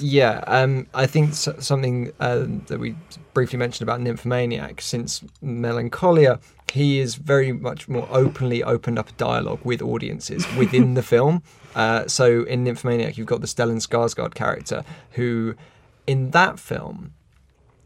Yeah, 0.00 0.42
um, 0.46 0.86
I 0.94 1.06
think 1.06 1.30
s- 1.30 1.48
something 1.58 2.12
uh, 2.20 2.46
that 2.66 2.78
we 2.80 2.94
briefly 3.34 3.58
mentioned 3.58 3.88
about 3.88 4.00
Nymphomaniac, 4.00 4.80
since 4.80 5.22
Melancholia, 5.42 6.40
he 6.72 7.00
is 7.00 7.16
very 7.16 7.52
much 7.52 7.88
more 7.88 8.08
openly 8.10 8.62
opened 8.62 8.98
up 8.98 9.08
a 9.08 9.12
dialogue 9.12 9.60
with 9.64 9.82
audiences 9.82 10.44
within 10.56 10.94
the 10.94 11.02
film. 11.02 11.42
Uh, 11.74 12.06
so 12.06 12.42
in 12.44 12.64
Nymphomaniac, 12.64 13.18
you've 13.18 13.26
got 13.26 13.40
the 13.40 13.46
Stellan 13.46 13.76
Skarsgård 13.86 14.34
character, 14.34 14.84
who 15.12 15.54
in 16.06 16.30
that 16.30 16.58
film, 16.58 17.12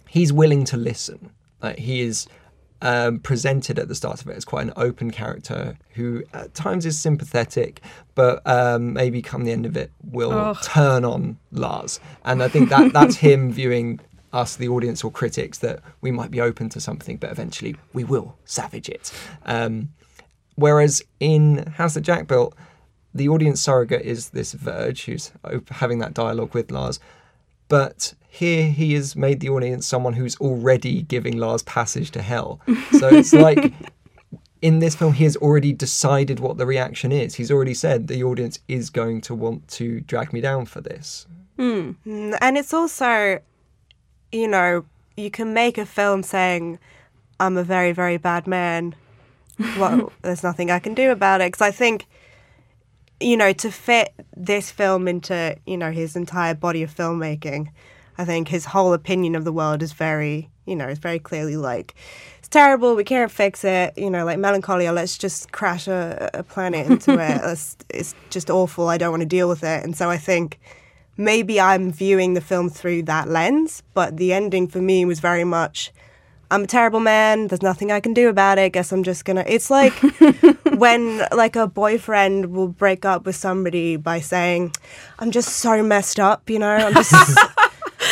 he's 0.08 0.32
willing 0.32 0.64
to 0.66 0.76
listen. 0.76 1.30
Like 1.62 1.78
he 1.78 2.00
is 2.00 2.26
um, 2.84 3.18
presented 3.18 3.78
at 3.78 3.88
the 3.88 3.94
start 3.94 4.20
of 4.20 4.28
it 4.28 4.36
as 4.36 4.44
quite 4.44 4.66
an 4.66 4.72
open 4.76 5.10
character 5.10 5.76
who 5.94 6.22
at 6.34 6.54
times 6.54 6.84
is 6.84 6.98
sympathetic, 6.98 7.80
but 8.14 8.42
um, 8.46 8.92
maybe 8.92 9.22
come 9.22 9.44
the 9.44 9.52
end 9.52 9.64
of 9.64 9.74
it 9.76 9.90
will 10.04 10.54
turn 10.62 11.04
on 11.04 11.38
Lars. 11.50 11.98
And 12.26 12.42
I 12.42 12.48
think 12.48 12.68
that 12.68 12.92
that's 12.92 13.16
him 13.16 13.50
viewing 13.60 14.00
us, 14.34 14.56
the 14.56 14.68
audience 14.68 15.02
or 15.02 15.10
critics, 15.10 15.58
that 15.58 15.80
we 16.02 16.10
might 16.10 16.30
be 16.30 16.42
open 16.42 16.68
to 16.68 16.80
something, 16.80 17.16
but 17.16 17.30
eventually 17.30 17.74
we 17.94 18.04
will 18.04 18.36
savage 18.44 18.90
it. 18.90 19.10
Um, 19.46 19.88
whereas 20.56 21.02
in 21.20 21.66
House 21.76 21.94
That 21.94 22.02
Jack 22.02 22.28
Built, 22.28 22.54
the 23.14 23.30
audience 23.30 23.62
surrogate 23.62 24.02
is 24.02 24.30
this 24.30 24.52
Verge 24.52 25.06
who's 25.06 25.32
having 25.70 26.00
that 26.00 26.12
dialogue 26.12 26.52
with 26.52 26.70
Lars. 26.70 27.00
But 27.74 28.14
here 28.28 28.70
he 28.70 28.94
has 28.94 29.16
made 29.16 29.40
the 29.40 29.48
audience 29.48 29.84
someone 29.84 30.12
who's 30.12 30.36
already 30.36 31.02
giving 31.02 31.38
Lars 31.38 31.64
passage 31.64 32.12
to 32.12 32.22
hell. 32.22 32.60
So 33.00 33.08
it's 33.08 33.32
like 33.32 33.72
in 34.62 34.78
this 34.78 34.94
film, 34.94 35.14
he 35.14 35.24
has 35.24 35.36
already 35.38 35.72
decided 35.72 36.38
what 36.38 36.56
the 36.56 36.66
reaction 36.66 37.10
is. 37.10 37.34
He's 37.34 37.50
already 37.50 37.74
said 37.74 38.06
the 38.06 38.22
audience 38.22 38.60
is 38.68 38.90
going 38.90 39.22
to 39.22 39.34
want 39.34 39.66
to 39.78 40.02
drag 40.02 40.32
me 40.32 40.40
down 40.40 40.66
for 40.66 40.80
this. 40.80 41.26
Mm, 41.58 41.96
And 42.40 42.56
it's 42.56 42.72
also, 42.72 43.40
you 44.30 44.46
know, 44.46 44.84
you 45.16 45.32
can 45.32 45.52
make 45.52 45.76
a 45.76 45.84
film 45.84 46.22
saying, 46.22 46.78
I'm 47.40 47.56
a 47.56 47.64
very, 47.64 47.90
very 47.90 48.18
bad 48.18 48.46
man. 48.46 48.94
Well, 49.80 50.12
there's 50.22 50.44
nothing 50.44 50.70
I 50.70 50.78
can 50.78 50.94
do 50.94 51.10
about 51.10 51.40
it. 51.40 51.48
Because 51.48 51.66
I 51.66 51.72
think, 51.72 52.06
you 53.20 53.36
know, 53.36 53.52
to 53.52 53.70
fit 53.70 54.12
this 54.36 54.70
film 54.70 55.08
into, 55.08 55.56
you 55.66 55.76
know, 55.76 55.90
his 55.90 56.16
entire 56.16 56.54
body 56.54 56.82
of 56.82 56.94
filmmaking, 56.94 57.68
I 58.18 58.24
think 58.24 58.48
his 58.48 58.64
whole 58.64 58.92
opinion 58.92 59.34
of 59.34 59.44
the 59.44 59.52
world 59.52 59.82
is 59.82 59.92
very, 59.92 60.50
you 60.66 60.76
know, 60.76 60.86
it's 60.86 61.00
very 61.00 61.18
clearly 61.18 61.56
like, 61.56 61.94
it's 62.38 62.48
terrible, 62.48 62.94
we 62.94 63.04
can't 63.04 63.30
fix 63.30 63.64
it, 63.64 63.96
you 63.96 64.10
know, 64.10 64.24
like 64.24 64.38
melancholia, 64.38 64.92
let's 64.92 65.18
just 65.18 65.52
crash 65.52 65.88
a, 65.88 66.30
a 66.34 66.42
planet 66.42 66.86
into 66.86 67.12
it. 67.12 67.16
Let's, 67.44 67.76
it's 67.88 68.14
just 68.30 68.50
awful, 68.50 68.88
I 68.88 68.98
don't 68.98 69.10
want 69.10 69.22
to 69.22 69.26
deal 69.28 69.48
with 69.48 69.64
it. 69.64 69.84
And 69.84 69.96
so 69.96 70.10
I 70.10 70.16
think 70.16 70.60
maybe 71.16 71.60
I'm 71.60 71.92
viewing 71.92 72.34
the 72.34 72.40
film 72.40 72.68
through 72.68 73.04
that 73.04 73.28
lens, 73.28 73.82
but 73.94 74.16
the 74.16 74.32
ending 74.32 74.68
for 74.68 74.80
me 74.80 75.04
was 75.04 75.20
very 75.20 75.44
much 75.44 75.92
I'm 76.54 76.62
a 76.62 76.66
terrible 76.68 77.00
man, 77.00 77.48
there's 77.48 77.62
nothing 77.62 77.90
I 77.90 77.98
can 77.98 78.14
do 78.14 78.28
about 78.28 78.58
it. 78.58 78.72
Guess 78.72 78.92
I'm 78.92 79.02
just 79.02 79.24
to 79.24 79.52
It's 79.52 79.70
like 79.70 79.92
when 80.76 81.26
like 81.32 81.56
a 81.56 81.66
boyfriend 81.66 82.54
will 82.54 82.68
break 82.68 83.04
up 83.04 83.26
with 83.26 83.34
somebody 83.34 83.96
by 83.96 84.20
saying 84.20 84.72
I'm 85.18 85.32
just 85.32 85.56
so 85.56 85.82
messed 85.82 86.20
up, 86.20 86.48
you 86.48 86.60
know? 86.60 86.76
I'm 86.76 86.94
just 86.94 87.12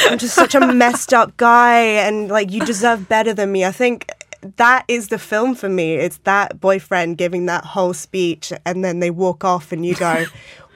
I'm 0.07 0.19
just 0.19 0.35
such 0.35 0.57
a 0.57 0.73
messed 0.73 1.15
up 1.15 1.37
guy 1.37 1.79
and 1.79 2.29
like 2.29 2.51
you 2.51 2.65
deserve 2.65 3.09
better 3.09 3.33
than 3.33 3.53
me. 3.53 3.65
I 3.65 3.71
think 3.71 4.11
that 4.57 4.85
is 4.89 5.07
the 5.07 5.19
film 5.19 5.55
for 5.55 5.69
me. 5.69 5.95
It's 5.95 6.17
that 6.25 6.61
boyfriend 6.61 7.19
giving 7.19 7.47
that 7.47 7.65
whole 7.65 7.95
speech 7.95 8.53
and 8.67 8.85
then 8.85 8.99
they 8.99 9.11
walk 9.11 9.45
off 9.45 9.71
and 9.71 9.87
you 9.87 9.95
go, 9.95 10.25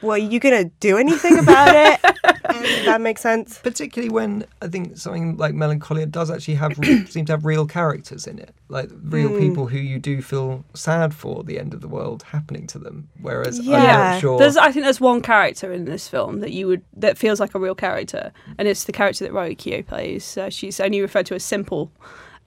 Well, 0.06 0.14
are 0.14 0.18
you 0.18 0.38
gonna 0.40 0.64
do 0.80 0.96
anything 0.98 1.38
about 1.38 1.74
it? 1.74 2.00
And 2.48 2.86
that 2.86 3.00
makes 3.02 3.20
sense. 3.20 3.58
Particularly 3.58 4.08
when 4.08 4.46
I 4.62 4.68
think 4.68 4.96
something 4.96 5.36
like 5.36 5.52
Melancholia 5.52 6.06
does 6.06 6.30
actually 6.30 6.54
have 6.54 6.74
seem 7.08 7.26
to 7.26 7.32
have 7.32 7.44
real 7.44 7.66
characters 7.66 8.26
in 8.26 8.38
it, 8.38 8.54
like 8.68 8.88
real 9.02 9.28
Hmm. 9.28 9.38
people 9.38 9.66
who 9.66 9.76
you 9.78 9.98
do 9.98 10.22
feel 10.22 10.64
sad 10.72 11.12
for 11.12 11.42
the 11.44 11.58
end 11.58 11.74
of 11.74 11.80
the 11.82 11.88
world 11.88 12.22
happening 12.22 12.66
to 12.68 12.78
them. 12.78 13.08
Whereas 13.20 13.58
I'm 13.58 13.66
Yeah. 13.66 14.10
not 14.12 14.20
sure. 14.20 14.38
There's, 14.38 14.56
I 14.56 14.70
think 14.72 14.84
there's 14.84 15.00
one 15.00 15.20
character 15.20 15.70
in 15.72 15.84
this 15.84 16.08
film 16.08 16.40
that 16.40 16.52
you 16.52 16.66
would 16.68 16.82
that 16.96 17.18
feels 17.18 17.40
like 17.40 17.54
a 17.54 17.58
real 17.58 17.74
character, 17.74 18.32
and 18.56 18.68
it's 18.68 18.84
the 18.84 18.92
character 18.92 19.24
that 19.24 19.32
Rory 19.34 19.56
Keough 19.56 19.84
plays. 19.86 20.38
Uh, 20.38 20.48
she's 20.48 20.80
only 20.80 21.00
referred 21.02 21.26
to 21.26 21.34
as 21.34 21.44
Simple, 21.44 21.90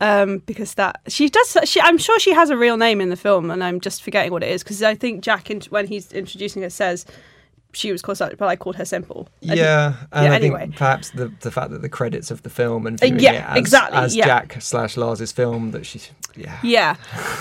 um, 0.01 0.39
because 0.45 0.73
that 0.75 1.01
she 1.07 1.29
does. 1.29 1.55
She, 1.65 1.79
I'm 1.81 1.97
sure 1.99 2.19
she 2.19 2.33
has 2.33 2.49
a 2.49 2.57
real 2.57 2.77
name 2.77 2.99
in 3.01 3.09
the 3.09 3.17
film, 3.17 3.51
and 3.51 3.63
I'm 3.63 3.79
just 3.81 4.01
forgetting 4.01 4.31
what 4.31 4.43
it 4.43 4.49
is 4.49 4.63
because 4.63 4.81
I 4.81 4.95
think 4.95 5.21
Jack, 5.21 5.51
in, 5.51 5.61
when 5.69 5.87
he's 5.87 6.11
introducing 6.13 6.63
her, 6.63 6.69
says 6.69 7.05
she 7.73 7.91
was 7.91 8.01
called 8.01 8.17
that, 8.17 8.37
but 8.37 8.47
I 8.47 8.55
called 8.55 8.75
her 8.77 8.85
Simple. 8.85 9.29
And- 9.41 9.57
yeah, 9.57 9.93
and 10.11 10.25
yeah, 10.25 10.31
I 10.31 10.35
anyway. 10.35 10.59
think 10.61 10.75
perhaps 10.77 11.11
the 11.11 11.31
the 11.41 11.51
fact 11.51 11.71
that 11.71 11.81
the 11.81 11.89
credits 11.89 12.31
of 12.31 12.41
the 12.43 12.49
film 12.49 12.87
and 12.87 13.01
Uh, 13.01 13.05
viewing 13.05 13.19
yeah, 13.21 13.51
as, 13.51 13.57
exactly, 13.57 13.97
as 13.97 14.15
yeah. 14.15 14.25
Jack 14.25 14.61
slash 14.61 14.97
Lars's 14.97 15.31
film 15.31 15.71
that 15.71 15.85
she's 15.85 16.09
yeah 16.35 16.57
Yeah, 16.63 16.95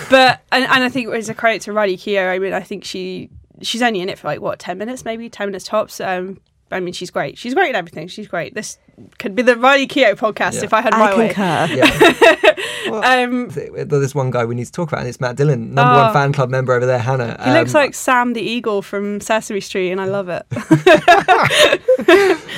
but 0.09 0.41
and, 0.51 0.65
and 0.65 0.83
I 0.83 0.89
think 0.89 1.09
as 1.13 1.29
a 1.29 1.33
credit 1.33 1.61
to 1.63 1.73
Riley 1.73 1.97
Keough, 1.97 2.29
I 2.31 2.39
mean, 2.39 2.53
I 2.53 2.61
think 2.61 2.83
she 2.83 3.29
she's 3.61 3.81
only 3.81 4.01
in 4.01 4.09
it 4.09 4.17
for 4.19 4.27
like 4.27 4.39
what 4.41 4.59
ten 4.59 4.77
minutes, 4.77 5.03
maybe 5.05 5.29
ten 5.29 5.47
minutes 5.47 5.65
tops. 5.65 5.99
Um, 5.99 6.39
I 6.71 6.79
mean, 6.79 6.93
she's 6.93 7.09
great. 7.09 7.37
She's 7.37 7.53
great 7.55 7.69
in 7.69 7.75
everything. 7.75 8.07
She's 8.07 8.27
great. 8.27 8.53
This 8.53 8.77
could 9.17 9.33
be 9.35 9.41
the 9.41 9.55
Riley 9.55 9.87
Keough 9.87 10.15
podcast 10.15 10.55
Yeah. 10.55 10.63
if 10.65 10.73
I 10.73 10.81
had 10.81 10.93
my 10.93 11.11
I 11.11 11.17
way. 11.17 11.27
concur. 11.33 11.67
yeah. 11.75 12.55
Well, 12.89 13.03
Um, 13.03 13.49
there's 13.49 14.15
one 14.15 14.31
guy 14.31 14.45
we 14.45 14.55
need 14.55 14.65
to 14.65 14.71
talk 14.71 14.87
about, 14.89 15.01
and 15.01 15.09
it's 15.09 15.19
Matt 15.19 15.35
Dillon, 15.35 15.73
number 15.75 15.93
Oh. 15.93 16.03
one 16.05 16.13
fan 16.13 16.33
club 16.33 16.49
member 16.49 16.73
over 16.73 16.85
there, 16.87 16.97
Hannah. 16.97 17.37
he 17.43 17.51
looks 17.51 17.75
Um, 17.75 17.81
like 17.81 17.93
Sam 17.93 18.33
the 18.33 18.41
Eagle 18.41 18.81
from 18.81 19.19
Sesame 19.21 19.59
Street, 19.59 19.91
and 19.91 20.01
I 20.01 20.05
love 20.05 20.29
it. 20.29 20.45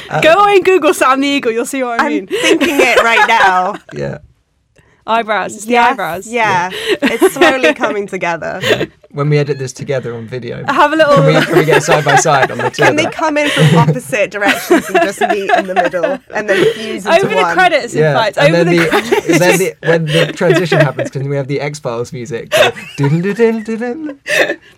Uh, 0.10 0.19
Go 0.21 0.34
away 0.43 0.56
and 0.58 0.65
Google 0.65 0.93
Sam 0.93 1.21
the 1.21 1.28
Eagle. 1.28 1.52
You'll 1.54 1.65
see 1.65 1.84
what 1.84 2.00
I 2.02 2.06
I'm 2.06 2.12
mean. 2.12 2.28
thinking 2.28 2.80
it 2.82 3.02
right 3.02 3.26
now. 3.28 3.76
yeah. 3.93 4.17
eyebrows. 5.08 5.56
It's 5.56 5.65
the 5.65 5.71
Yes, 5.71 5.91
eyebrows. 5.93 6.28
Yeah, 6.28 6.69
it's 6.74 7.34
slowly 7.34 7.74
coming 7.74 8.08
together. 8.08 8.60
When 9.13 9.30
we 9.30 9.38
edit 9.38 9.60
this 9.60 9.74
together 9.74 10.15
on 10.15 10.26
video, 10.28 10.63
I 10.67 10.74
Have 10.74 10.93
a 10.93 10.95
little. 10.95 11.15
can 11.15 11.26
we, 11.26 11.34
can 11.45 11.58
we 11.58 11.65
get 11.65 11.84
side 11.84 12.06
by 12.06 12.15
side 12.28 12.50
on 12.50 12.58
the 12.60 12.69
two 12.69 12.84
Can 12.84 12.95
they 12.95 13.06
come 13.08 13.38
in 13.38 13.50
from 13.50 13.76
opposite 13.78 14.32
directions 14.32 14.88
and 14.89 14.95
just 15.04 15.19
meet 15.21 15.50
in 15.52 15.67
the 15.67 15.76
middle 15.76 16.17
and 16.34 16.47
then 16.50 16.74
fuse 16.74 17.06
into 17.06 17.17
over 17.19 17.28
the 17.28 17.36
one? 17.41 17.54
credits, 17.54 17.93
in 17.93 18.00
Yeah, 18.00 18.13
fact. 18.13 18.38
and 18.38 18.56
Over 18.56 18.63
then 18.63 18.76
the, 18.78 18.84
the, 18.84 18.89
credits. 18.89 19.39
then 19.39 19.58
the 19.60 19.76
when 19.88 20.06
the 20.06 20.32
transition 20.34 20.80
happens, 20.80 21.10
because 21.12 21.28
we 21.28 21.36
have 21.36 21.47
the 21.47 21.60
X 21.60 21.80
Files 21.80 22.13
music. 22.13 22.52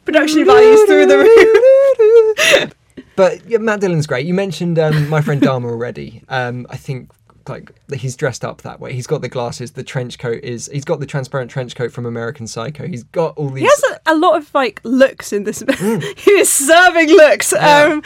production 0.05 0.45
values 0.45 0.83
through 0.85 1.05
the 1.05 1.17
roof. 2.65 2.73
But 3.15 3.47
yeah, 3.47 3.59
Matt 3.59 3.81
Dillon's 3.81 4.07
great. 4.07 4.25
You 4.25 4.33
mentioned 4.33 4.79
um, 4.79 5.07
my 5.09 5.21
friend 5.21 5.39
Dahmer 5.41 5.65
already. 5.69 6.23
Um, 6.29 6.65
I 6.71 6.77
think 6.77 7.11
like 7.47 7.71
he's 7.93 8.15
dressed 8.15 8.45
up 8.45 8.61
that 8.61 8.79
way. 8.79 8.93
He's 8.93 9.07
got 9.07 9.21
the 9.21 9.29
glasses. 9.29 9.71
The 9.71 9.83
trench 9.83 10.19
coat 10.19 10.43
is. 10.43 10.69
He's 10.71 10.85
got 10.85 10.99
the 10.99 11.05
transparent 11.05 11.51
trench 11.51 11.75
coat 11.75 11.91
from 11.91 12.05
American 12.05 12.47
Psycho. 12.47 12.87
He's 12.87 13.03
got 13.03 13.37
all 13.37 13.49
these. 13.49 13.63
He 13.63 13.67
has 13.67 13.83
a, 14.05 14.13
a 14.13 14.17
lot 14.17 14.37
of 14.37 14.53
like 14.53 14.79
looks 14.83 15.33
in 15.33 15.43
this. 15.43 15.61
Mm. 15.63 16.17
he 16.19 16.31
is 16.31 16.51
serving 16.51 17.09
looks. 17.09 17.53
Um, 17.53 18.01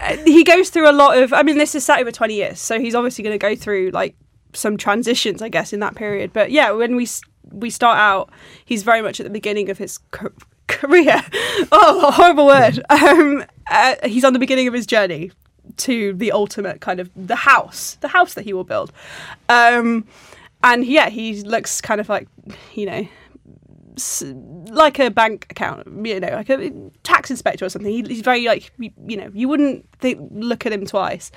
uh, 0.00 0.16
he 0.24 0.44
goes 0.44 0.70
through 0.70 0.90
a 0.90 0.92
lot 0.92 1.18
of. 1.18 1.32
I 1.32 1.42
mean, 1.42 1.58
this 1.58 1.74
is 1.74 1.84
set 1.84 2.00
over 2.00 2.12
twenty 2.12 2.34
years, 2.34 2.60
so 2.60 2.80
he's 2.80 2.94
obviously 2.94 3.24
going 3.24 3.38
to 3.38 3.46
go 3.46 3.54
through 3.54 3.90
like 3.90 4.16
some 4.52 4.76
transitions, 4.76 5.42
I 5.42 5.48
guess, 5.48 5.72
in 5.72 5.80
that 5.80 5.94
period. 5.94 6.32
But 6.32 6.50
yeah, 6.50 6.70
when 6.70 6.96
we 6.96 7.06
we 7.50 7.70
start 7.70 7.98
out, 7.98 8.30
he's 8.64 8.82
very 8.82 9.02
much 9.02 9.20
at 9.20 9.24
the 9.24 9.30
beginning 9.30 9.70
of 9.70 9.78
his 9.78 9.98
ca- 10.10 10.30
career. 10.66 11.22
Oh, 11.72 12.06
a 12.06 12.12
horrible 12.12 12.46
word. 12.46 12.80
Um, 12.88 13.44
uh, 13.68 13.96
he's 14.04 14.22
on 14.22 14.32
the 14.32 14.38
beginning 14.38 14.68
of 14.68 14.74
his 14.74 14.86
journey 14.86 15.32
to 15.78 16.12
the 16.14 16.32
ultimate 16.32 16.80
kind 16.80 17.00
of 17.00 17.10
the 17.16 17.36
house, 17.36 17.96
the 18.00 18.08
house 18.08 18.34
that 18.34 18.44
he 18.44 18.52
will 18.52 18.64
build. 18.64 18.92
Um, 19.48 20.06
and 20.62 20.84
yeah, 20.84 21.08
he 21.08 21.42
looks 21.42 21.80
kind 21.80 22.00
of 22.00 22.08
like, 22.08 22.28
you 22.74 22.86
know, 22.86 23.08
like 24.70 24.98
a 24.98 25.10
bank 25.10 25.46
account, 25.50 25.86
you 26.06 26.20
know, 26.20 26.28
like 26.28 26.50
a 26.50 26.72
tax 27.02 27.30
inspector 27.30 27.64
or 27.64 27.68
something. 27.68 27.90
He, 27.90 28.02
he's 28.02 28.20
very 28.20 28.46
like, 28.46 28.72
you, 28.78 28.90
you 29.06 29.16
know, 29.16 29.30
you 29.32 29.48
wouldn't 29.48 29.86
think, 29.98 30.30
look 30.32 30.66
at 30.66 30.72
him 30.72 30.86
twice. 30.86 31.30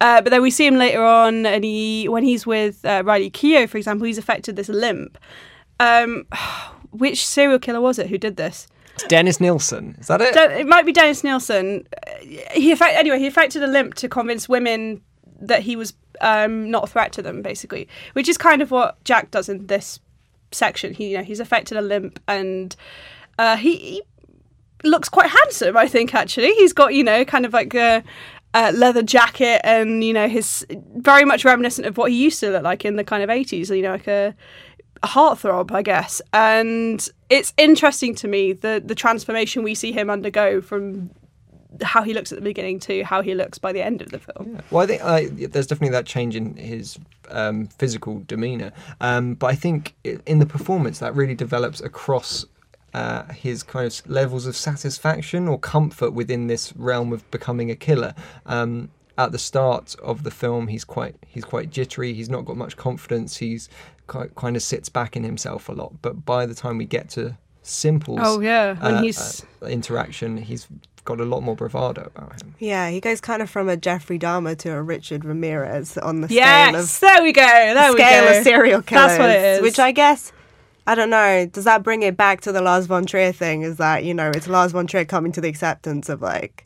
Uh, 0.00 0.20
but 0.20 0.30
then 0.30 0.42
we 0.42 0.50
see 0.50 0.66
him 0.66 0.76
later 0.76 1.02
on, 1.02 1.46
and 1.46 1.64
he 1.64 2.08
when 2.08 2.22
he's 2.22 2.46
with 2.46 2.84
uh, 2.84 3.02
Riley 3.04 3.30
Keough, 3.30 3.68
for 3.68 3.78
example, 3.78 4.06
he's 4.06 4.18
affected 4.18 4.56
this 4.56 4.68
limp. 4.68 5.18
Um, 5.80 6.26
which 6.90 7.26
serial 7.26 7.58
killer 7.58 7.80
was 7.80 7.98
it 7.98 8.08
who 8.08 8.18
did 8.18 8.36
this? 8.36 8.68
Dennis 9.08 9.40
Nilsen. 9.40 9.96
Is 10.00 10.06
that 10.08 10.20
it? 10.20 10.36
It 10.36 10.66
might 10.66 10.86
be 10.86 10.92
Dennis 10.92 11.22
Nilsen. 11.22 11.86
He 12.52 12.72
effect- 12.72 12.96
anyway. 12.96 13.18
He 13.18 13.26
affected 13.26 13.62
a 13.62 13.66
limp 13.66 13.94
to 13.94 14.08
convince 14.08 14.48
women 14.48 15.00
that 15.40 15.62
he 15.62 15.76
was 15.76 15.94
um, 16.20 16.70
not 16.70 16.84
a 16.84 16.86
threat 16.86 17.12
to 17.12 17.22
them, 17.22 17.42
basically, 17.42 17.88
which 18.14 18.28
is 18.28 18.38
kind 18.38 18.62
of 18.62 18.70
what 18.70 19.02
Jack 19.04 19.30
does 19.30 19.48
in 19.48 19.66
this 19.66 20.00
section. 20.52 20.94
He, 20.94 21.10
you 21.10 21.18
know, 21.18 21.24
he's 21.24 21.40
affected 21.40 21.76
a 21.76 21.82
limp, 21.82 22.20
and 22.26 22.74
uh, 23.38 23.56
he, 23.56 23.76
he 23.76 24.02
looks 24.84 25.08
quite 25.08 25.30
handsome. 25.30 25.76
I 25.76 25.86
think 25.88 26.14
actually, 26.14 26.52
he's 26.54 26.72
got 26.72 26.94
you 26.94 27.04
know 27.04 27.24
kind 27.24 27.46
of 27.46 27.52
like 27.52 27.74
a. 27.74 28.02
a 28.54 28.72
leather 28.72 29.02
jacket 29.02 29.60
and 29.64 30.02
you 30.02 30.14
know 30.14 30.28
his 30.28 30.64
very 30.96 31.26
much 31.26 31.44
reminiscent 31.44 31.86
of 31.86 31.98
what 31.98 32.10
he 32.10 32.16
used 32.16 32.40
to 32.40 32.50
look 32.50 32.62
like 32.62 32.86
in 32.86 32.96
the 32.96 33.04
kind 33.04 33.22
of 33.22 33.28
80s 33.28 33.68
you 33.76 33.82
know 33.82 33.90
like 33.90 34.08
a 34.08 34.34
a 35.02 35.06
heartthrob, 35.06 35.72
I 35.72 35.82
guess. 35.82 36.22
And 36.32 37.06
it's 37.28 37.52
interesting 37.56 38.14
to 38.16 38.28
me 38.28 38.52
the 38.52 38.82
the 38.84 38.94
transformation 38.94 39.62
we 39.62 39.74
see 39.74 39.92
him 39.92 40.10
undergo 40.10 40.60
from 40.60 41.10
how 41.82 42.02
he 42.02 42.14
looks 42.14 42.32
at 42.32 42.38
the 42.38 42.44
beginning 42.44 42.78
to 42.80 43.02
how 43.02 43.20
he 43.20 43.34
looks 43.34 43.58
by 43.58 43.72
the 43.72 43.82
end 43.82 44.00
of 44.00 44.10
the 44.10 44.18
film. 44.18 44.60
Well, 44.70 44.82
I 44.82 45.26
think 45.26 45.52
there's 45.52 45.66
definitely 45.66 45.92
that 45.92 46.06
change 46.06 46.36
in 46.36 46.56
his 46.56 46.98
um, 47.28 47.66
physical 47.66 48.22
demeanor, 48.26 48.72
um, 49.00 49.34
but 49.34 49.48
I 49.48 49.54
think 49.54 49.94
in 50.04 50.38
the 50.38 50.46
performance 50.46 51.00
that 51.00 51.14
really 51.14 51.34
develops 51.34 51.80
across 51.80 52.46
uh, 52.94 53.24
his 53.32 53.62
kind 53.62 53.86
of 53.86 54.08
levels 54.08 54.46
of 54.46 54.56
satisfaction 54.56 55.48
or 55.48 55.58
comfort 55.58 56.12
within 56.12 56.46
this 56.46 56.74
realm 56.76 57.12
of 57.12 57.30
becoming 57.30 57.70
a 57.70 57.76
killer. 57.76 58.14
Um, 58.46 58.90
at 59.18 59.32
the 59.32 59.38
start 59.38 59.96
of 60.02 60.22
the 60.22 60.30
film, 60.30 60.68
he's 60.68 60.84
quite 60.84 61.16
he's 61.26 61.44
quite 61.44 61.70
jittery. 61.70 62.12
He's 62.12 62.28
not 62.28 62.44
got 62.44 62.56
much 62.56 62.76
confidence. 62.76 63.38
He's 63.38 63.68
kind 64.06 64.56
of 64.56 64.62
sits 64.62 64.88
back 64.88 65.16
in 65.16 65.24
himself 65.24 65.68
a 65.68 65.72
lot. 65.72 65.94
But 66.02 66.24
by 66.24 66.46
the 66.46 66.54
time 66.54 66.78
we 66.78 66.84
get 66.84 67.08
to 67.10 67.36
Simple's 67.62 68.20
Oh, 68.22 68.40
yeah, 68.40 68.74
when 68.82 68.94
uh, 68.94 69.02
he's- 69.02 69.44
uh, 69.62 69.66
interaction, 69.66 70.36
he's 70.38 70.66
got 71.04 71.20
a 71.20 71.24
lot 71.24 71.40
more 71.42 71.54
bravado 71.54 72.10
about 72.14 72.42
him. 72.42 72.54
Yeah, 72.58 72.90
he 72.90 73.00
goes 73.00 73.20
kind 73.20 73.40
of 73.42 73.48
from 73.48 73.68
a 73.68 73.76
Jeffrey 73.76 74.18
Dahmer 74.18 74.56
to 74.58 74.70
a 74.70 74.82
Richard 74.82 75.24
Ramirez 75.24 75.96
on 75.98 76.20
the 76.20 76.28
scale 76.28 76.38
Yes, 76.38 76.94
of 76.96 77.00
there 77.00 77.22
we 77.22 77.32
go. 77.32 77.42
There 77.42 77.92
we 77.92 77.98
scale 77.98 78.24
go. 78.32 78.38
of 78.38 78.44
serial 78.44 78.82
killers. 78.82 79.06
That's 79.08 79.18
what 79.20 79.30
it 79.30 79.44
is. 79.44 79.62
Which 79.62 79.78
I 79.78 79.92
guess, 79.92 80.32
I 80.86 80.94
don't 80.96 81.10
know, 81.10 81.46
does 81.46 81.64
that 81.64 81.82
bring 81.84 82.02
it 82.02 82.16
back 82.16 82.40
to 82.42 82.52
the 82.52 82.60
Lars 82.60 82.86
von 82.86 83.06
Trier 83.06 83.32
thing? 83.32 83.62
Is 83.62 83.76
that, 83.76 84.02
you 84.04 84.14
know, 84.14 84.30
it's 84.30 84.48
Lars 84.48 84.72
von 84.72 84.86
Trier 84.88 85.04
coming 85.04 85.30
to 85.32 85.40
the 85.40 85.48
acceptance 85.48 86.08
of 86.08 86.22
like, 86.22 86.64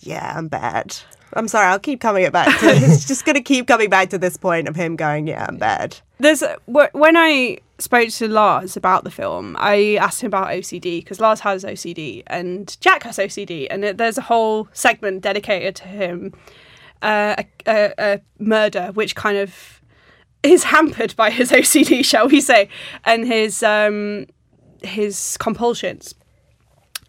yeah, 0.00 0.34
I'm 0.36 0.48
bad. 0.48 0.96
I'm 1.34 1.48
sorry, 1.48 1.66
I'll 1.66 1.78
keep 1.78 2.00
coming 2.00 2.24
it 2.24 2.32
back 2.32 2.58
to 2.60 2.66
It's 2.66 3.04
just 3.08 3.24
going 3.24 3.34
to 3.36 3.42
keep 3.42 3.66
coming 3.66 3.90
back 3.90 4.10
to 4.10 4.18
this 4.18 4.36
point 4.36 4.68
of 4.68 4.76
him 4.76 4.96
going, 4.96 5.26
yeah, 5.28 5.46
I'm 5.48 5.58
bad. 5.58 5.96
There's 6.18 6.42
when 6.66 7.16
I 7.16 7.58
spoke 7.78 8.08
to 8.08 8.28
Lars 8.28 8.76
about 8.76 9.04
the 9.04 9.10
film, 9.10 9.56
I 9.58 9.96
asked 10.00 10.22
him 10.22 10.28
about 10.28 10.48
OCD 10.48 11.00
because 11.00 11.20
Lars 11.20 11.40
has 11.40 11.64
OCD 11.64 12.22
and 12.26 12.76
Jack 12.80 13.02
has 13.02 13.18
OCD, 13.18 13.66
and 13.70 13.84
it, 13.84 13.98
there's 13.98 14.18
a 14.18 14.22
whole 14.22 14.68
segment 14.72 15.22
dedicated 15.22 15.76
to 15.76 15.84
him, 15.84 16.32
uh, 17.02 17.36
a, 17.38 17.46
a, 17.66 17.94
a 17.98 18.20
murder 18.38 18.90
which 18.94 19.14
kind 19.14 19.36
of 19.36 19.82
is 20.42 20.64
hampered 20.64 21.14
by 21.16 21.30
his 21.30 21.50
OCD, 21.60 22.04
shall 22.04 22.28
we 22.28 22.40
say, 22.40 22.68
and 23.04 23.26
his 23.26 23.62
um, 23.62 24.26
his 24.82 25.36
compulsions. 25.38 26.14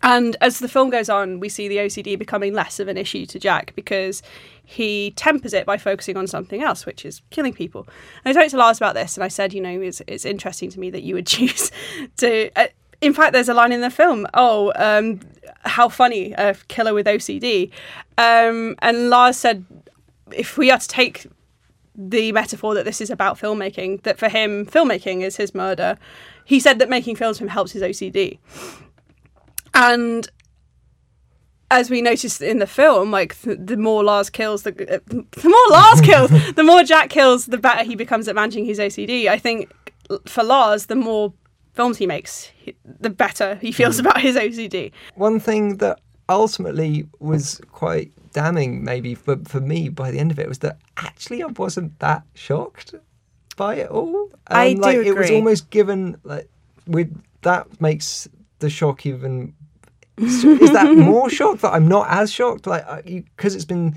And 0.08 0.38
as 0.39 0.60
the 0.60 0.70
film 0.70 0.89
goes 0.89 1.10
on, 1.10 1.41
we 1.41 1.50
see 1.50 1.67
the 1.67 1.80
OCD 1.80 2.17
becoming 2.17 2.54
less 2.54 2.80
of 2.80 2.88
an 2.88 2.96
issue 2.96 3.26
to 3.26 3.38
Jack 3.38 3.74
because 3.76 4.24
he 4.63 5.12
tempers 5.17 5.52
it 5.52 5.65
by 5.65 5.78
focusing 5.78 6.15
on 6.15 6.28
something 6.28 6.63
else, 6.63 6.86
which 6.86 7.04
is 7.04 7.22
killing 7.30 7.52
people. 7.52 7.86
And 8.24 8.32
I 8.32 8.39
talked 8.39 8.52
to 8.52 8.58
Lars 8.58 8.78
about 8.78 8.96
this, 8.96 9.17
and 9.17 9.24
I 9.26 9.28
said, 9.28 9.52
you 9.52 9.60
know, 9.60 9.82
it's, 9.82 10.02
it's 10.08 10.24
interesting 10.24 10.70
to 10.70 10.80
me 10.80 10.89
that 10.91 11.04
you 11.04 11.13
would 11.15 11.28
choose 11.36 11.74
to. 12.17 12.50
Uh, 12.56 12.67
in 13.02 13.13
fact, 13.13 13.34
there's 13.34 13.50
a 13.50 13.54
line 13.54 13.74
in 13.74 13.82
the 13.82 13.89
film. 13.89 14.26
Oh, 14.34 14.72
um, 14.78 15.20
how 15.65 15.89
funny 15.89 16.32
a 16.32 16.56
killer 16.70 16.93
with 16.93 17.06
OCD. 17.06 17.70
Um, 18.17 18.78
and 18.80 19.10
Lars 19.10 19.36
said, 19.36 19.65
if 20.32 20.58
we 20.58 20.72
are 20.72 20.80
to 20.80 20.88
take 20.88 21.28
the 21.93 22.32
metaphor 22.32 22.76
that 22.76 22.86
this 22.86 23.02
is 23.02 23.10
about 23.10 23.38
filmmaking, 23.38 24.04
that 24.04 24.17
for 24.17 24.30
him, 24.30 24.65
filmmaking 24.65 25.22
is 25.22 25.36
his 25.36 25.54
murder. 25.54 25.98
He 26.46 26.62
said 26.62 26.80
that 26.80 26.88
making 26.88 27.17
films 27.17 27.39
for 27.39 27.43
him 27.43 27.50
helps 27.50 27.74
his 27.74 27.84
OCD. 27.84 28.39
And 29.77 30.27
as 31.69 31.89
we 31.89 32.01
noticed 32.01 32.41
in 32.41 32.59
the 32.59 32.67
film, 32.67 33.11
like 33.11 33.39
th- 33.41 33.59
the 33.61 33.77
more 33.77 34.03
Lars 34.03 34.29
kills, 34.29 34.63
the, 34.63 34.71
uh, 34.95 34.99
the 35.07 35.49
more 35.49 35.67
Lars 35.69 36.01
kills, 36.09 36.31
the 36.55 36.63
more 36.63 36.83
Jack 36.83 37.09
kills, 37.09 37.45
the 37.45 37.57
better 37.57 37.83
he 37.83 37.95
becomes 37.95 38.27
at 38.27 38.35
managing 38.35 38.65
his 38.65 38.79
OCD. 38.79 39.27
I 39.27 39.37
think 39.37 39.71
for 40.25 40.43
Lars, 40.43 40.85
the 40.87 40.95
more 40.95 41.33
films 41.73 41.97
he 41.97 42.07
makes, 42.07 42.45
he- 42.57 42.75
the 42.85 43.09
better 43.09 43.55
he 43.55 43.71
feels 43.71 43.99
about 43.99 44.19
his 44.21 44.35
OCD. 44.35 44.91
One 45.15 45.39
thing 45.39 45.77
that 45.77 45.99
ultimately 46.29 47.07
was 47.19 47.61
quite 47.71 48.11
damning, 48.33 48.83
maybe 48.83 49.13
for, 49.15 49.37
for 49.45 49.59
me 49.59 49.89
by 49.89 50.09
the 50.11 50.19
end 50.19 50.31
of 50.31 50.39
it, 50.39 50.47
was 50.47 50.59
that 50.59 50.77
actually 50.97 51.43
I 51.43 51.47
wasn't 51.47 51.99
that 51.99 52.23
shocked 52.33 52.95
by 53.57 53.75
it 53.75 53.89
all. 53.91 54.31
I 54.47 54.73
do 54.73 54.81
like, 54.81 54.97
It 54.97 55.13
was 55.13 55.29
almost 55.31 55.69
given 55.69 56.17
like 56.23 56.49
with 56.87 57.13
that 57.41 57.81
makes 57.81 58.27
the 58.59 58.69
shock 58.69 59.05
even. 59.05 59.53
Is 60.17 60.71
that 60.71 60.93
more 60.95 61.30
shocked 61.30 61.62
that 61.62 61.73
I'm 61.73 61.88
not 61.88 62.08
as 62.10 62.32
shocked? 62.32 62.67
Like 62.67 63.06
because 63.06 63.56
it's 63.56 63.65
been 63.65 63.95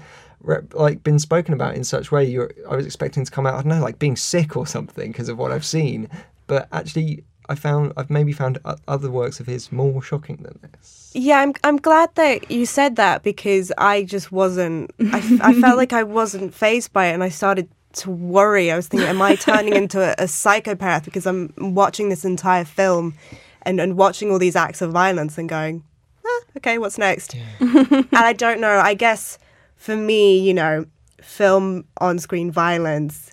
like 0.72 1.02
been 1.02 1.18
spoken 1.18 1.54
about 1.54 1.74
in 1.74 1.84
such 1.84 2.12
way. 2.12 2.24
You're, 2.24 2.50
I 2.68 2.76
was 2.76 2.86
expecting 2.86 3.24
to 3.24 3.30
come 3.30 3.46
out. 3.46 3.54
I 3.54 3.62
don't 3.62 3.68
know, 3.68 3.82
like 3.82 3.98
being 3.98 4.16
sick 4.16 4.56
or 4.56 4.66
something 4.66 5.12
because 5.12 5.28
of 5.28 5.38
what 5.38 5.52
I've 5.52 5.64
seen. 5.64 6.08
But 6.46 6.68
actually, 6.72 7.24
I 7.48 7.54
found 7.54 7.92
I've 7.96 8.10
maybe 8.10 8.32
found 8.32 8.58
other 8.88 9.10
works 9.10 9.40
of 9.40 9.46
his 9.46 9.72
more 9.72 10.02
shocking 10.02 10.36
than 10.36 10.58
this. 10.62 11.10
Yeah, 11.14 11.40
I'm 11.40 11.54
I'm 11.64 11.76
glad 11.76 12.14
that 12.14 12.50
you 12.50 12.66
said 12.66 12.96
that 12.96 13.22
because 13.22 13.72
I 13.76 14.04
just 14.04 14.32
wasn't. 14.32 14.90
I 15.12 15.20
felt 15.20 15.76
like 15.76 15.92
I 15.92 16.02
wasn't 16.02 16.54
phased 16.54 16.92
by 16.92 17.06
it, 17.06 17.14
and 17.14 17.24
I 17.24 17.28
started 17.28 17.68
to 17.92 18.10
worry. 18.10 18.70
I 18.70 18.76
was 18.76 18.86
thinking, 18.86 19.08
am 19.08 19.20
I 19.20 19.34
turning 19.34 19.74
into 19.74 20.00
a, 20.00 20.14
a 20.22 20.28
psychopath 20.28 21.04
because 21.04 21.26
I'm 21.26 21.52
watching 21.58 22.08
this 22.08 22.24
entire 22.24 22.64
film, 22.64 23.14
and 23.62 23.80
and 23.80 23.96
watching 23.96 24.30
all 24.30 24.38
these 24.38 24.56
acts 24.56 24.80
of 24.80 24.92
violence 24.92 25.36
and 25.36 25.48
going, 25.48 25.82
ah, 26.24 26.40
okay, 26.56 26.78
what's 26.78 26.98
next? 26.98 27.34
and 27.60 28.08
I 28.12 28.32
don't 28.32 28.60
know. 28.60 28.78
I 28.78 28.94
guess 28.94 29.38
for 29.76 29.96
me, 29.96 30.38
you 30.38 30.54
know, 30.54 30.86
film 31.22 31.84
on 31.98 32.18
screen 32.18 32.50
violence, 32.50 33.32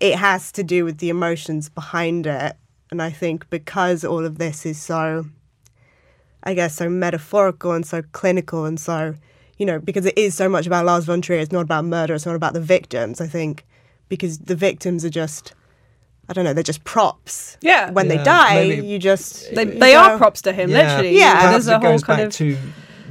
it 0.00 0.16
has 0.16 0.52
to 0.52 0.62
do 0.62 0.84
with 0.84 0.98
the 0.98 1.08
emotions 1.08 1.68
behind 1.68 2.26
it, 2.26 2.56
and 2.90 3.02
I 3.02 3.10
think 3.10 3.48
because 3.50 4.04
all 4.04 4.24
of 4.24 4.38
this 4.38 4.66
is 4.66 4.80
so 4.80 5.26
I 6.44 6.52
guess, 6.52 6.74
so 6.76 6.88
metaphorical 6.88 7.72
and 7.72 7.86
so 7.86 8.02
clinical 8.12 8.66
and 8.66 8.78
so, 8.78 9.14
you 9.56 9.64
know, 9.64 9.78
because 9.78 10.04
it 10.04 10.16
is 10.16 10.34
so 10.34 10.48
much 10.48 10.66
about 10.66 10.84
Lars 10.84 11.06
von 11.06 11.22
Trier. 11.22 11.38
It's 11.38 11.50
not 11.50 11.62
about 11.62 11.86
murder. 11.86 12.14
It's 12.14 12.26
not 12.26 12.36
about 12.36 12.52
the 12.52 12.60
victims. 12.60 13.20
I 13.20 13.26
think 13.26 13.64
because 14.10 14.38
the 14.38 14.54
victims 14.54 15.04
are 15.04 15.10
just, 15.10 15.54
I 16.28 16.32
don't 16.32 16.44
know, 16.44 16.52
they're 16.54 16.62
just 16.62 16.84
props. 16.84 17.56
Yeah. 17.60 17.90
When 17.90 18.08
they 18.08 18.16
die, 18.18 18.54
maybe- 18.68 18.86
you 18.86 18.98
just 18.98 19.54
They, 19.54 19.64
you 19.66 19.78
they 19.78 19.94
are 19.94 20.16
props 20.18 20.42
to 20.42 20.52
him, 20.52 20.70
literally. 20.70 21.18
Yeah. 21.18 21.34
Perhaps 21.34 21.52
there's 21.52 21.68
a 21.68 21.70
it 21.70 21.82
whole 21.82 21.92
goes 21.92 22.04
kind 22.04 22.18
back 22.18 22.26
of. 22.28 22.32
to 22.34 22.56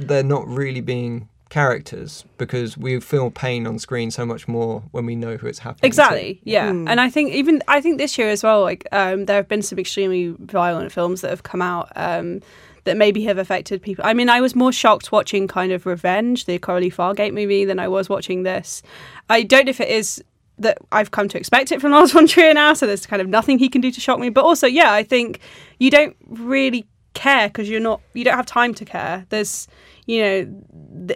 they're 0.00 0.22
not 0.24 0.46
really 0.48 0.80
being 0.80 1.28
characters 1.50 2.24
because 2.36 2.76
we 2.76 2.98
feel 2.98 3.30
pain 3.30 3.64
on 3.66 3.78
screen 3.78 4.10
so 4.10 4.26
much 4.26 4.48
more 4.48 4.82
when 4.90 5.06
we 5.06 5.14
know 5.14 5.36
who 5.36 5.46
it's 5.46 5.60
happening. 5.60 5.82
to. 5.82 5.86
Exactly. 5.86 6.40
Yeah. 6.42 6.68
And 6.68 7.00
I 7.00 7.08
think 7.08 7.32
even 7.32 7.62
I 7.68 7.80
think 7.80 7.98
this 7.98 8.18
year 8.18 8.28
as 8.28 8.42
well, 8.42 8.62
like 8.62 8.86
um, 8.90 9.26
there 9.26 9.36
have 9.36 9.46
been 9.48 9.62
some 9.62 9.78
extremely 9.78 10.34
violent 10.40 10.90
films 10.90 11.20
that 11.20 11.30
have 11.30 11.44
come 11.44 11.62
out 11.62 11.92
um, 11.94 12.40
that 12.84 12.96
maybe 12.96 13.22
have 13.24 13.38
affected 13.38 13.80
people. 13.82 14.04
I 14.04 14.14
mean, 14.14 14.28
I 14.28 14.40
was 14.40 14.56
more 14.56 14.72
shocked 14.72 15.12
watching 15.12 15.46
kind 15.46 15.70
of 15.70 15.86
Revenge, 15.86 16.46
the 16.46 16.58
Coralie 16.58 16.90
Fargeat 16.90 17.32
movie, 17.32 17.64
than 17.64 17.78
I 17.78 17.86
was 17.86 18.08
watching 18.08 18.42
this. 18.42 18.82
I 19.30 19.44
don't 19.44 19.66
know 19.66 19.70
if 19.70 19.80
it 19.80 19.88
is 19.88 20.22
that 20.58 20.78
I've 20.92 21.10
come 21.10 21.28
to 21.28 21.38
expect 21.38 21.72
it 21.72 21.80
from 21.80 21.92
Lars 21.92 22.12
von 22.12 22.26
Trier 22.26 22.54
now, 22.54 22.74
so 22.74 22.86
there's 22.86 23.06
kind 23.06 23.20
of 23.20 23.28
nothing 23.28 23.58
he 23.58 23.68
can 23.68 23.80
do 23.80 23.90
to 23.90 24.00
shock 24.00 24.18
me. 24.18 24.28
But 24.28 24.44
also, 24.44 24.66
yeah, 24.66 24.92
I 24.92 25.02
think 25.02 25.40
you 25.78 25.90
don't 25.90 26.16
really 26.28 26.86
care 27.14 27.48
because 27.48 27.68
you're 27.68 27.80
not 27.80 28.00
you 28.12 28.24
don't 28.24 28.36
have 28.36 28.46
time 28.46 28.74
to 28.74 28.84
care. 28.84 29.26
There's 29.28 29.68
you 30.06 30.22
know, 30.22 30.62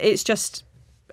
it's 0.01 0.25
just 0.25 0.65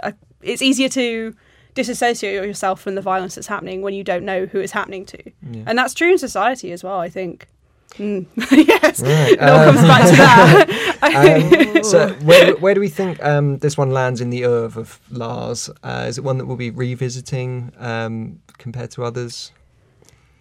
a, 0.02 0.14
it's 0.42 0.62
easier 0.62 0.90
to 0.90 1.36
disassociate 1.74 2.34
yourself 2.48 2.82
from 2.82 2.96
the 2.96 3.02
violence 3.02 3.36
that's 3.36 3.48
happening 3.48 3.82
when 3.82 3.94
you 3.94 4.04
don't 4.04 4.24
know 4.24 4.46
who 4.46 4.60
it's 4.60 4.72
happening 4.72 5.06
to, 5.06 5.32
and 5.68 5.78
that's 5.78 5.94
true 5.94 6.12
in 6.12 6.18
society 6.18 6.72
as 6.72 6.84
well. 6.84 7.00
I 7.00 7.10
think. 7.10 7.48
Mm. 7.93 8.26
yes, 8.52 9.02
Right, 9.02 9.32
it 9.32 9.39
all 9.39 9.65
comes 9.65 9.80
um, 9.80 9.88
back 9.88 10.10
to 10.10 10.15
that. 10.17 11.76
Um, 11.76 11.84
so 11.84 12.10
where, 12.24 12.56
where 12.58 12.74
do 12.74 12.82
we 12.82 12.89
think 12.89 13.24
um, 13.24 13.60
this 13.60 13.78
one 13.78 13.91
lands 13.91 14.19
in 14.19 14.30
the 14.30 14.43
oeuvre 14.43 14.82
of 14.82 15.00
Lars? 15.10 15.69
Uh, 15.82 16.06
is 16.08 16.17
it 16.17 16.24
one 16.24 16.38
that 16.38 16.45
we'll 16.45 16.58
be 16.58 16.71
revisiting 16.71 17.71
um, 17.78 18.41
compared 18.58 18.91
to 18.91 19.04
others? 19.04 19.52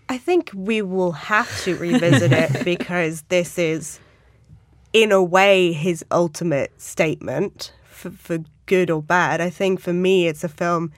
I 0.09 0.19
think 0.19 0.51
we 0.55 0.83
will 0.83 1.13
have 1.13 1.63
to 1.63 1.77
revisit 1.77 2.33
it 2.33 2.65
because 2.65 3.23
this 3.29 3.59
is, 3.59 4.01
in 4.93 5.13
a 5.13 5.23
way, 5.23 5.73
his 5.73 6.05
ultimate 6.11 6.79
statement 6.81 7.73
for, 7.85 8.11
for 8.11 8.39
good 8.67 8.91
or 8.91 9.03
bad. 9.03 9.41
I 9.41 9.51
think 9.51 9.81
for 9.81 9.93
me, 9.93 10.27
it's 10.27 10.45
a 10.45 10.49
film 10.49 10.93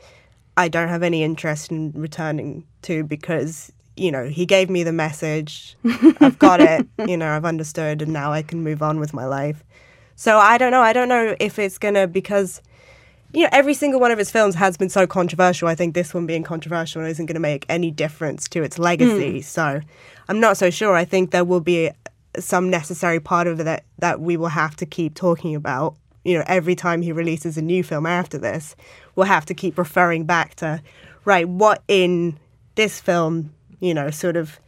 I 0.57 0.69
don't 0.69 0.89
have 0.89 1.03
any 1.03 1.23
interest 1.23 1.71
in 1.71 1.93
returning 1.93 2.67
to 2.83 3.05
because, 3.05 3.73
you 3.97 4.13
know, 4.13 4.29
he 4.29 4.47
gave 4.47 4.71
me 4.71 4.83
the 4.83 4.93
message. 4.93 5.77
I've 6.21 6.39
got 6.39 6.61
it. 6.61 6.87
You 7.07 7.17
know, 7.17 7.31
I've 7.31 7.45
understood, 7.45 8.03
and 8.03 8.13
now 8.13 8.33
I 8.33 8.43
can 8.43 8.63
move 8.63 8.83
on 8.83 9.01
with 9.01 9.15
my 9.15 9.25
life. 9.25 9.65
So 10.17 10.39
I 10.39 10.59
don't 10.59 10.71
know. 10.71 10.83
I 10.83 10.93
don't 10.93 11.09
know 11.09 11.37
if 11.41 11.59
it's 11.59 11.79
gonna 11.79 12.07
because 12.07 12.63
you 13.33 13.43
know 13.43 13.49
every 13.53 13.75
single 13.75 14.01
one 14.01 14.11
of 14.11 14.19
his 14.19 14.31
films 14.31 14.55
has 14.55 14.77
been 14.77 14.89
so 14.89 15.07
controversial. 15.07 15.69
I 15.69 15.75
think 15.75 15.95
this 15.95 16.15
one 16.15 16.27
being 16.27 16.43
controversial 16.43 17.03
isn't 17.03 17.27
going 17.27 17.35
to 17.35 17.41
make 17.41 17.67
any 17.69 17.91
difference 17.91 18.49
to 18.49 18.63
its 18.63 18.79
legacy. 18.79 19.39
Hmm. 19.39 19.43
So 19.43 19.81
I'm 20.29 20.41
not 20.41 20.57
so 20.57 20.71
sure. 20.71 20.95
I 20.95 21.05
think 21.05 21.31
there 21.31 21.45
will 21.45 21.61
be 21.61 21.91
some 22.39 22.69
necessary 22.71 23.21
part 23.21 23.47
of 23.47 23.61
it 23.61 23.65
that 23.65 23.85
that 23.99 24.21
we 24.21 24.37
will 24.37 24.49
have 24.49 24.77
to 24.77 24.87
keep 24.87 25.15
talking 25.15 25.55
about. 25.55 25.97
You 26.25 26.39
know, 26.39 26.45
every 26.47 26.75
time 26.75 27.03
he 27.03 27.13
releases 27.13 27.57
a 27.57 27.63
new 27.63 27.85
film 27.85 28.05
after 28.05 28.37
this, 28.37 28.75
we'll 29.15 29.27
have 29.27 29.47
to 29.47 29.55
keep 29.55 29.79
referring 29.79 30.25
back 30.25 30.57
to 30.57 30.83
right 31.25 31.49
what 31.49 31.83
in 31.89 32.39
this 32.75 33.01
film, 33.01 33.53
you 33.81 33.95
know, 33.95 34.11
sort 34.11 34.37
of 34.37 34.61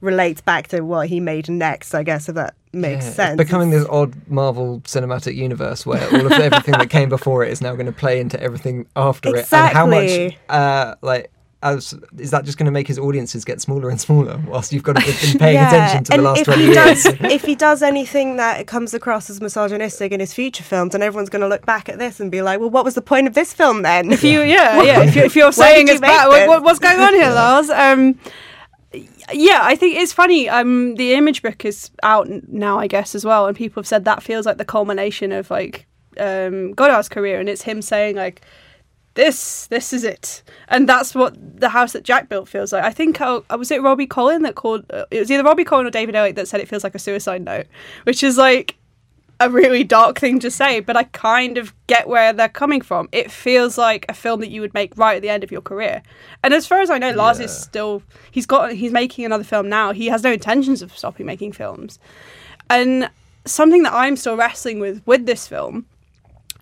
relates 0.00 0.40
back 0.40 0.68
to 0.68 0.80
what 0.82 1.08
he 1.08 1.20
made 1.20 1.48
next. 1.48 1.94
I 1.94 2.02
guess 2.02 2.28
if 2.28 2.34
that 2.34 2.54
makes 2.72 3.04
Yeah, 3.04 3.08
it's 3.08 3.16
sense. 3.16 3.36
becoming 3.36 3.70
this 3.70 3.86
odd 3.88 4.14
Marvel 4.28 4.80
cinematic 4.84 5.34
universe 5.34 5.86
where 5.86 6.02
all 6.12 6.26
of 6.26 6.32
everything 6.32 6.72
that 6.72 6.90
came 6.90 7.08
before 7.16 7.44
it 7.44 7.52
is 7.52 7.60
now 7.60 7.74
going 7.74 7.86
to 7.86 7.92
play 7.92 8.20
into 8.20 8.40
everything 8.42 8.86
after 8.96 9.34
it. 9.36 9.52
And 9.52 9.72
how 9.72 9.86
much, 9.86 10.36
uh, 10.48 10.94
like, 11.02 11.30
as, 11.62 11.94
is 12.18 12.30
that 12.32 12.44
just 12.44 12.58
going 12.58 12.66
to 12.66 12.72
make 12.72 12.88
his 12.88 12.98
audiences 12.98 13.44
get 13.44 13.60
smaller 13.60 13.88
and 13.88 14.00
smaller 14.00 14.40
whilst 14.46 14.72
you've 14.72 14.82
got 14.82 14.96
to 14.96 15.02
been 15.04 15.38
paying 15.38 15.54
Yeah, 15.54 15.68
attention 15.68 16.04
to 16.04 16.08
the 16.10 16.14
and 16.14 16.24
last 16.24 16.40
if 16.40 16.44
20 16.46 16.60
he 16.60 16.66
years? 16.72 17.02
Does, 17.04 17.06
if 17.20 17.44
he 17.44 17.54
does 17.54 17.82
anything 17.82 18.36
that 18.36 18.66
comes 18.66 18.94
across 18.94 19.30
as 19.30 19.40
misogynistic 19.40 20.12
in 20.12 20.20
his 20.20 20.34
future 20.34 20.64
films, 20.64 20.94
and 20.94 21.02
everyone's 21.02 21.30
going 21.30 21.42
to 21.42 21.48
look 21.48 21.64
back 21.64 21.88
at 21.88 21.98
this 21.98 22.20
and 22.20 22.30
be 22.30 22.42
like, 22.42 22.60
"Well, 22.60 22.70
what 22.70 22.84
was 22.84 22.94
the 22.94 23.02
point 23.02 23.26
of 23.26 23.34
this 23.34 23.52
film 23.52 23.82
then?" 23.82 24.12
If 24.12 24.24
you, 24.24 24.42
yeah, 24.42 24.82
yeah. 24.82 25.02
If, 25.02 25.16
you, 25.16 25.22
if 25.22 25.36
you're 25.36 25.52
saying 25.52 25.86
you 25.86 25.94
it's 25.94 26.00
bad, 26.00 26.28
what, 26.28 26.48
what, 26.48 26.62
what's 26.62 26.78
going 26.78 27.00
on 27.00 27.14
here, 27.14 27.30
Lars? 27.30 27.70
Um, 27.70 28.18
yeah, 29.32 29.60
I 29.62 29.76
think 29.76 29.96
it's 29.96 30.12
funny. 30.12 30.48
Um, 30.48 30.96
the 30.96 31.14
image 31.14 31.42
book 31.42 31.64
is 31.64 31.90
out 32.02 32.28
now, 32.48 32.78
I 32.78 32.86
guess, 32.86 33.14
as 33.14 33.24
well, 33.24 33.46
and 33.46 33.56
people 33.56 33.80
have 33.80 33.86
said 33.86 34.04
that 34.04 34.22
feels 34.22 34.46
like 34.46 34.58
the 34.58 34.64
culmination 34.64 35.32
of 35.32 35.50
like 35.50 35.86
um, 36.18 36.72
Godard's 36.72 37.08
career, 37.08 37.40
and 37.40 37.48
it's 37.48 37.62
him 37.62 37.82
saying 37.82 38.16
like, 38.16 38.42
"This, 39.14 39.66
this 39.66 39.92
is 39.92 40.04
it," 40.04 40.42
and 40.68 40.88
that's 40.88 41.14
what 41.14 41.60
the 41.60 41.70
house 41.70 41.92
that 41.92 42.02
Jack 42.02 42.28
built 42.28 42.48
feels 42.48 42.72
like. 42.72 42.84
I 42.84 42.90
think 42.90 43.20
uh, 43.20 43.40
was 43.58 43.70
it 43.70 43.82
Robbie 43.82 44.06
Collin 44.06 44.42
that 44.42 44.54
called 44.54 44.84
uh, 44.90 45.04
it 45.10 45.20
was 45.20 45.30
either 45.30 45.44
Robbie 45.44 45.64
Collin 45.64 45.86
or 45.86 45.90
David 45.90 46.14
Elliott 46.14 46.36
that 46.36 46.48
said 46.48 46.60
it 46.60 46.68
feels 46.68 46.84
like 46.84 46.94
a 46.94 46.98
suicide 46.98 47.42
note, 47.42 47.66
which 48.04 48.22
is 48.22 48.36
like 48.36 48.76
a 49.42 49.50
really 49.50 49.82
dark 49.82 50.20
thing 50.20 50.38
to 50.38 50.50
say, 50.50 50.80
but 50.80 50.96
I 50.96 51.04
kind 51.04 51.58
of 51.58 51.74
get 51.88 52.08
where 52.08 52.32
they're 52.32 52.48
coming 52.48 52.80
from. 52.80 53.08
It 53.10 53.30
feels 53.30 53.76
like 53.76 54.06
a 54.08 54.14
film 54.14 54.40
that 54.40 54.50
you 54.50 54.60
would 54.60 54.72
make 54.72 54.96
right 54.96 55.16
at 55.16 55.22
the 55.22 55.28
end 55.28 55.42
of 55.42 55.50
your 55.50 55.60
career. 55.60 56.02
And 56.44 56.54
as 56.54 56.66
far 56.66 56.80
as 56.80 56.90
I 56.90 56.98
know, 56.98 57.10
Lars 57.10 57.40
is 57.40 57.50
still 57.50 58.02
he's 58.30 58.46
got 58.46 58.72
he's 58.72 58.92
making 58.92 59.24
another 59.24 59.44
film 59.44 59.68
now. 59.68 59.92
He 59.92 60.06
has 60.06 60.22
no 60.22 60.32
intentions 60.32 60.80
of 60.80 60.96
stopping 60.96 61.26
making 61.26 61.52
films. 61.52 61.98
And 62.70 63.10
something 63.44 63.82
that 63.82 63.92
I'm 63.92 64.16
still 64.16 64.36
wrestling 64.36 64.78
with 64.78 65.02
with 65.06 65.26
this 65.26 65.48
film, 65.48 65.86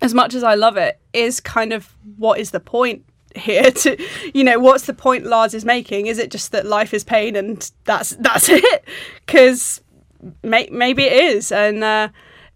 as 0.01 0.13
much 0.13 0.33
as 0.33 0.43
I 0.43 0.55
love 0.55 0.77
it, 0.77 0.99
is 1.13 1.39
kind 1.39 1.73
of 1.73 1.95
what 2.17 2.39
is 2.39 2.51
the 2.51 2.59
point 2.59 3.05
here 3.35 3.71
to 3.83 3.97
you 4.33 4.43
know 4.43 4.59
what's 4.59 4.85
the 4.85 4.93
point 4.93 5.25
Lars 5.25 5.53
is 5.53 5.65
making? 5.65 6.07
Is 6.07 6.17
it 6.17 6.31
just 6.31 6.51
that 6.51 6.65
life 6.65 6.93
is 6.93 7.03
pain 7.03 7.35
and 7.35 7.69
that's 7.85 8.11
that's 8.11 8.49
it? 8.49 8.83
Because 9.25 9.81
may, 10.43 10.67
maybe 10.71 11.03
it 11.03 11.13
is. 11.13 11.51
And 11.51 11.83
uh, 11.83 12.09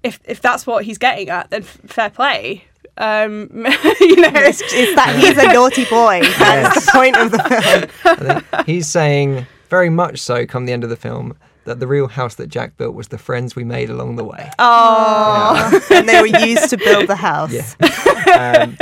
if 0.03 0.19
if 0.25 0.41
that's 0.41 0.67
what 0.67 0.85
he's 0.85 0.97
getting 0.97 1.29
at 1.29 1.49
then 1.49 1.61
f- 1.61 1.79
fair 1.85 2.09
play. 2.09 2.65
Um 2.97 3.49
you 3.99 4.15
know. 4.21 4.31
It's, 4.33 4.61
it's 4.61 4.95
that 4.95 5.15
he's 5.19 5.37
a 5.37 5.53
naughty 5.53 5.85
boy. 5.85 6.21
That's 6.39 6.85
the 6.85 6.91
point 6.91 7.17
of 7.17 7.31
the 7.31 8.41
film. 8.43 8.65
He's 8.65 8.87
saying 8.87 9.47
very 9.69 9.89
much 9.89 10.19
so 10.19 10.45
come 10.45 10.65
the 10.65 10.71
end 10.73 10.83
of 10.83 10.89
the 10.89 10.95
film 10.95 11.35
that 11.65 11.79
the 11.79 11.87
real 11.87 12.07
house 12.07 12.35
that 12.35 12.47
Jack 12.47 12.77
built 12.77 12.95
was 12.95 13.09
the 13.09 13.17
friends 13.17 13.55
we 13.55 13.63
made 13.63 13.89
along 13.89 14.15
the 14.15 14.23
way. 14.23 14.49
Oh, 14.59 15.81
and 15.91 16.07
they 16.07 16.21
were 16.21 16.27
used 16.45 16.69
to 16.69 16.77
build 16.77 17.07
the 17.07 17.15
house. 17.15 17.75
um, 18.27 18.77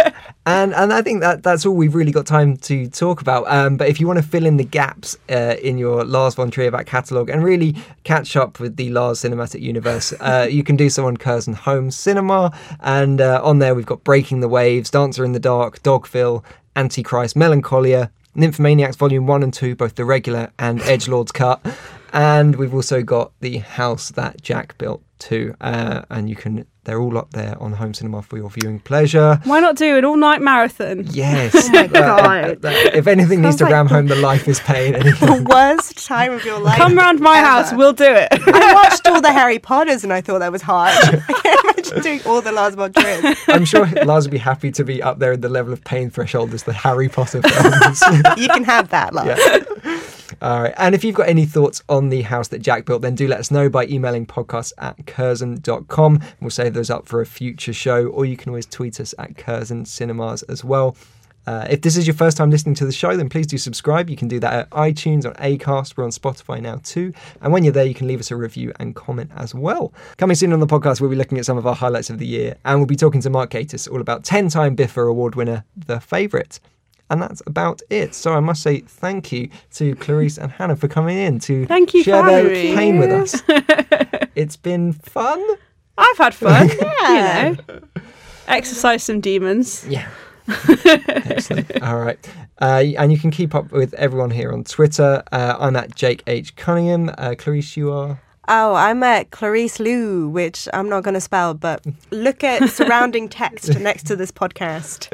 and 0.46 0.74
and 0.74 0.94
I 0.94 1.02
think 1.02 1.22
that 1.22 1.44
that's 1.44 1.66
all 1.66 1.76
we've 1.76 1.96
really 1.96 2.12
got 2.12 2.26
time 2.26 2.58
to 2.58 2.88
talk 2.90 3.22
about. 3.22 3.50
Um, 3.50 3.78
but 3.78 3.88
if 3.88 4.00
you 4.00 4.08
want 4.08 4.18
to 4.18 4.24
fill 4.24 4.46
in 4.46 4.58
the 4.58 4.64
gaps 4.64 5.18
uh, 5.30 5.56
in 5.62 5.78
your 5.78 6.04
Lars 6.04 6.36
von 6.36 6.52
Trier 6.52 6.72
back 6.72 6.86
catalogue 6.86 7.30
and 7.30 7.44
really 7.44 7.76
catch 8.04 8.36
up 8.36 8.60
with 8.60 8.76
the 8.76 8.90
Lars 8.90 9.22
cinematic 9.22 9.62
universe, 9.62 10.14
uh, 10.20 10.48
you 10.50 10.64
can 10.64 10.76
do 10.76 10.90
so 10.90 11.08
on 11.08 11.18
Curzon 11.18 11.54
Home 11.54 11.92
Cinema. 11.92 12.52
And 12.82 13.22
uh, 13.22 13.42
on 13.44 13.60
there 13.60 13.74
we've 13.74 13.86
got 13.86 14.04
Breaking 14.04 14.42
the 14.42 14.50
Waves, 14.50 14.90
Dancer 14.90 15.24
in 15.24 15.32
the 15.32 15.40
Dark, 15.40 15.82
Dogville, 15.84 16.44
Antichrist, 16.76 17.36
Melancholia, 17.36 18.12
Nymphomaniacs 18.36 18.98
Volume 18.98 19.28
One 19.28 19.44
and 19.44 19.54
Two, 19.54 19.76
both 19.76 19.96
the 19.96 20.06
regular 20.06 20.52
and 20.60 20.82
Edge 20.82 21.08
Lord's 21.08 21.32
cut. 21.32 21.66
And 22.14 22.56
we've 22.56 22.74
also 22.74 23.02
got 23.02 23.32
the 23.42 23.58
house 23.58 24.12
that 24.12 24.42
Jack 24.42 24.78
built 24.78 25.02
too, 25.20 25.56
uh, 25.62 26.04
and 26.10 26.30
you 26.30 26.36
can. 26.36 26.66
They're 26.86 27.00
all 27.00 27.18
up 27.18 27.32
there 27.32 27.56
on 27.64 27.72
home 27.72 27.94
cinema 27.94 28.22
for 28.22 28.36
your 28.36 28.50
viewing 28.50 28.82
pleasure. 28.82 29.40
why 29.46 29.62
not 29.62 29.78
do 29.78 29.98
an 29.98 30.04
all-night 30.04 30.42
marathon 30.42 31.06
Yes. 31.12 31.54
Oh 31.70 31.72
my 31.72 31.88
That- 31.88 31.92
God. 31.94 32.62
that- 32.64 32.94
if 32.96 33.08
anything 33.08 33.40
needs 33.42 33.56
to 33.56 33.64
like 33.64 33.72
ram 33.72 33.88
home 33.88 34.08
the 34.08 34.16
life 34.18 34.50
is 34.50 34.60
pain. 34.60 34.92
The 34.92 35.46
worst 35.50 36.06
time 36.06 36.34
of 36.34 36.44
your 36.44 36.60
life. 36.60 36.76
come 36.76 36.98
round 36.98 37.22
my 37.22 37.38
ever. 37.38 37.48
house 37.48 37.72
we'll 37.74 37.94
do 37.94 38.04
it 38.14 38.28
I 38.34 38.74
watched 38.74 39.08
all 39.08 39.22
the 39.22 39.32
Harry 39.32 39.60
Potters 39.60 40.04
and 40.04 40.12
I 40.12 40.20
thought 40.20 40.40
that 40.40 40.52
was 40.52 40.62
hard. 40.62 40.92
I 40.94 41.34
can't 41.42 41.64
imagine 41.78 42.02
doing 42.02 42.22
all 42.26 42.42
the 42.42 42.52
Lars 42.52 42.76
von 42.76 42.92
Trier. 42.92 43.34
I'm 43.48 43.64
sure 43.64 43.88
Lars 44.04 44.26
would 44.26 44.32
be 44.32 44.38
happy 44.38 44.70
to 44.72 44.84
be 44.84 45.02
up 45.02 45.20
there 45.20 45.32
in 45.32 45.40
the 45.40 45.48
level 45.48 45.72
of 45.72 45.82
pain 45.86 46.10
threshold 46.10 46.54
as 46.54 46.64
the 46.64 46.74
Harry 46.74 47.08
Potter 47.08 47.42
films. 47.44 48.02
You 48.38 48.50
can 48.50 48.66
have 48.66 48.90
that, 48.90 49.14
Lars. 49.14 49.40
Yeah. 49.40 50.02
All 50.42 50.62
right. 50.62 50.74
And 50.78 50.96
if 50.96 51.04
you've 51.04 51.16
got 51.16 51.28
any 51.30 51.46
thoughts 51.46 51.84
on 51.90 52.10
the 52.10 52.24
house 52.24 52.48
that 52.50 52.60
Jack 52.60 52.86
built, 52.86 53.02
then 53.02 53.16
do 53.16 53.28
let 53.28 53.40
us 53.40 53.52
know 53.52 53.70
by 53.70 53.86
emailing 53.86 54.26
podcast 54.26 54.74
at 54.78 55.06
curzon.com. 55.06 56.22
We'll 56.42 56.50
save 56.50 56.74
those 56.74 56.90
up 56.90 57.08
for 57.08 57.22
a 57.22 57.26
future 57.26 57.74
show, 57.74 58.08
or 58.08 58.26
you 58.26 58.38
can 58.38 58.50
always 58.50 58.66
tweet 58.66 59.00
us 59.00 59.14
at 59.18 59.38
Curzon 59.38 59.86
Cinemas 59.86 60.44
as 60.44 60.64
well. 60.64 60.96
Uh, 61.46 61.68
if 61.70 61.82
this 61.82 61.98
is 61.98 62.08
your 62.08 62.14
first 62.14 62.38
time 62.38 62.50
listening 62.50 62.76
to 62.76 62.86
the 62.86 62.92
show, 62.92 63.18
then 63.18 63.28
please 63.28 63.48
do 63.48 63.58
subscribe. 63.58 64.10
You 64.10 64.16
can 64.16 64.28
do 64.28 64.40
that 64.40 64.54
at 64.54 64.70
iTunes, 64.70 65.26
on 65.26 65.34
Acast, 65.34 65.98
we're 65.98 66.06
on 66.06 66.10
Spotify 66.10 66.62
now 66.62 66.80
too. 66.84 67.14
And 67.42 67.52
when 67.52 67.64
you're 67.64 67.74
there, 67.74 67.86
you 67.86 67.94
can 67.94 68.08
leave 68.08 68.20
us 68.20 68.32
a 68.32 68.36
review 68.36 68.72
and 68.80 68.96
comment 68.96 69.30
as 69.36 69.54
well. 69.54 69.94
Coming 70.18 70.36
soon 70.36 70.54
on 70.54 70.62
the 70.62 70.68
podcast, 70.68 71.02
we'll 71.02 71.10
be 71.10 71.16
looking 71.16 71.38
at 71.38 71.46
some 71.46 71.58
of 71.58 71.68
our 71.68 71.76
highlights 71.76 72.10
of 72.10 72.18
the 72.18 72.28
year, 72.28 72.56
and 72.64 72.80
we'll 72.80 72.88
be 72.88 72.96
talking 72.96 73.22
to 73.22 73.30
Mark 73.30 73.50
Gatiss 73.50 73.92
all 73.92 74.00
about 74.00 74.24
10 74.24 74.50
time 74.50 74.76
BIFA 74.76 75.10
Award 75.10 75.36
winner, 75.36 75.66
The 75.76 76.00
Favourite. 76.00 76.60
And 77.14 77.22
that's 77.22 77.42
about 77.46 77.82
it. 77.92 78.16
So 78.16 78.34
I 78.34 78.40
must 78.40 78.64
say 78.64 78.80
thank 78.80 79.32
you 79.32 79.50
to 79.76 79.96
Clarisse 79.98 80.38
and 80.42 80.52
Hannah 80.52 80.76
for 80.76 80.88
coming 80.88 81.16
in 81.18 81.38
to 81.42 81.66
Thank 81.68 81.94
you 81.94 82.02
for 82.04 82.10
share 82.10 82.24
their 82.24 82.44
having 82.44 82.54
me. 82.54 82.76
pain 82.76 82.98
with 82.98 83.12
us. 83.12 83.42
it's 84.36 84.58
been 84.58 84.94
fun. 84.94 85.40
i've 85.96 86.18
had 86.18 86.34
fun 86.34 86.70
you 86.70 86.76
know 87.06 87.56
exercise 88.48 89.04
some 89.04 89.22
demons 89.22 89.86
Yeah. 89.88 90.10
Excellent. 90.48 91.82
All 91.84 91.98
right. 92.00 92.20
Uh, 92.60 92.84
and 92.98 93.12
you 93.12 93.18
can 93.20 93.32
keep 93.32 93.54
up 93.56 93.72
with 93.72 93.94
everyone 93.94 94.32
here 94.32 94.52
on 94.52 94.64
Twitter. 94.64 95.24
Uh, 95.32 95.56
I'm 95.60 95.76
at 95.76 95.96
Jake 95.96 96.24
H. 96.28 96.56
Cunningham. 96.56 97.10
Uh, 97.10 97.36
Clarisse, 97.38 97.78
you 97.78 97.92
are. 97.94 98.20
Oh, 98.50 98.74
I'm 98.74 99.04
at 99.04 99.30
Clarisse 99.32 99.80
Lou, 99.80 100.28
which 100.28 100.68
I'm 100.74 100.90
not 100.90 101.04
going 101.04 101.14
to 101.14 101.22
spell, 101.22 101.54
but 101.54 101.86
look 102.12 102.44
at 102.44 102.70
surrounding 102.70 103.30
text 103.30 103.80
next 103.80 104.06
to 104.08 104.16
this 104.18 104.32
podcast. 104.34 105.08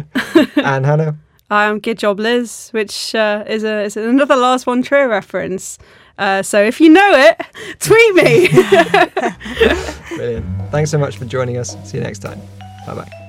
and 0.66 0.86
Hannah. 0.86 1.16
I'm 1.50 1.80
Good 1.80 1.98
Job 1.98 2.20
Liz, 2.20 2.70
which 2.72 3.16
uh, 3.16 3.44
is, 3.48 3.64
a, 3.64 3.84
is 3.84 3.98
another 3.98 4.36
Lars 4.36 4.64
von 4.64 4.82
Trier 4.82 5.08
reference. 5.08 5.78
Uh, 6.18 6.44
so 6.44 6.62
if 6.62 6.82
you 6.82 6.90
know 6.90 7.12
it, 7.14 7.40
tweet 7.80 8.16
me. 8.16 8.48
Brilliant. 10.18 10.46
Thanks 10.72 10.92
so 10.92 10.98
much 10.98 11.18
for 11.18 11.26
joining 11.26 11.58
us. 11.58 11.78
See 11.90 11.98
you 11.98 12.04
next 12.04 12.20
time. 12.20 12.40
Bye 12.86 12.96
bye. 12.96 13.29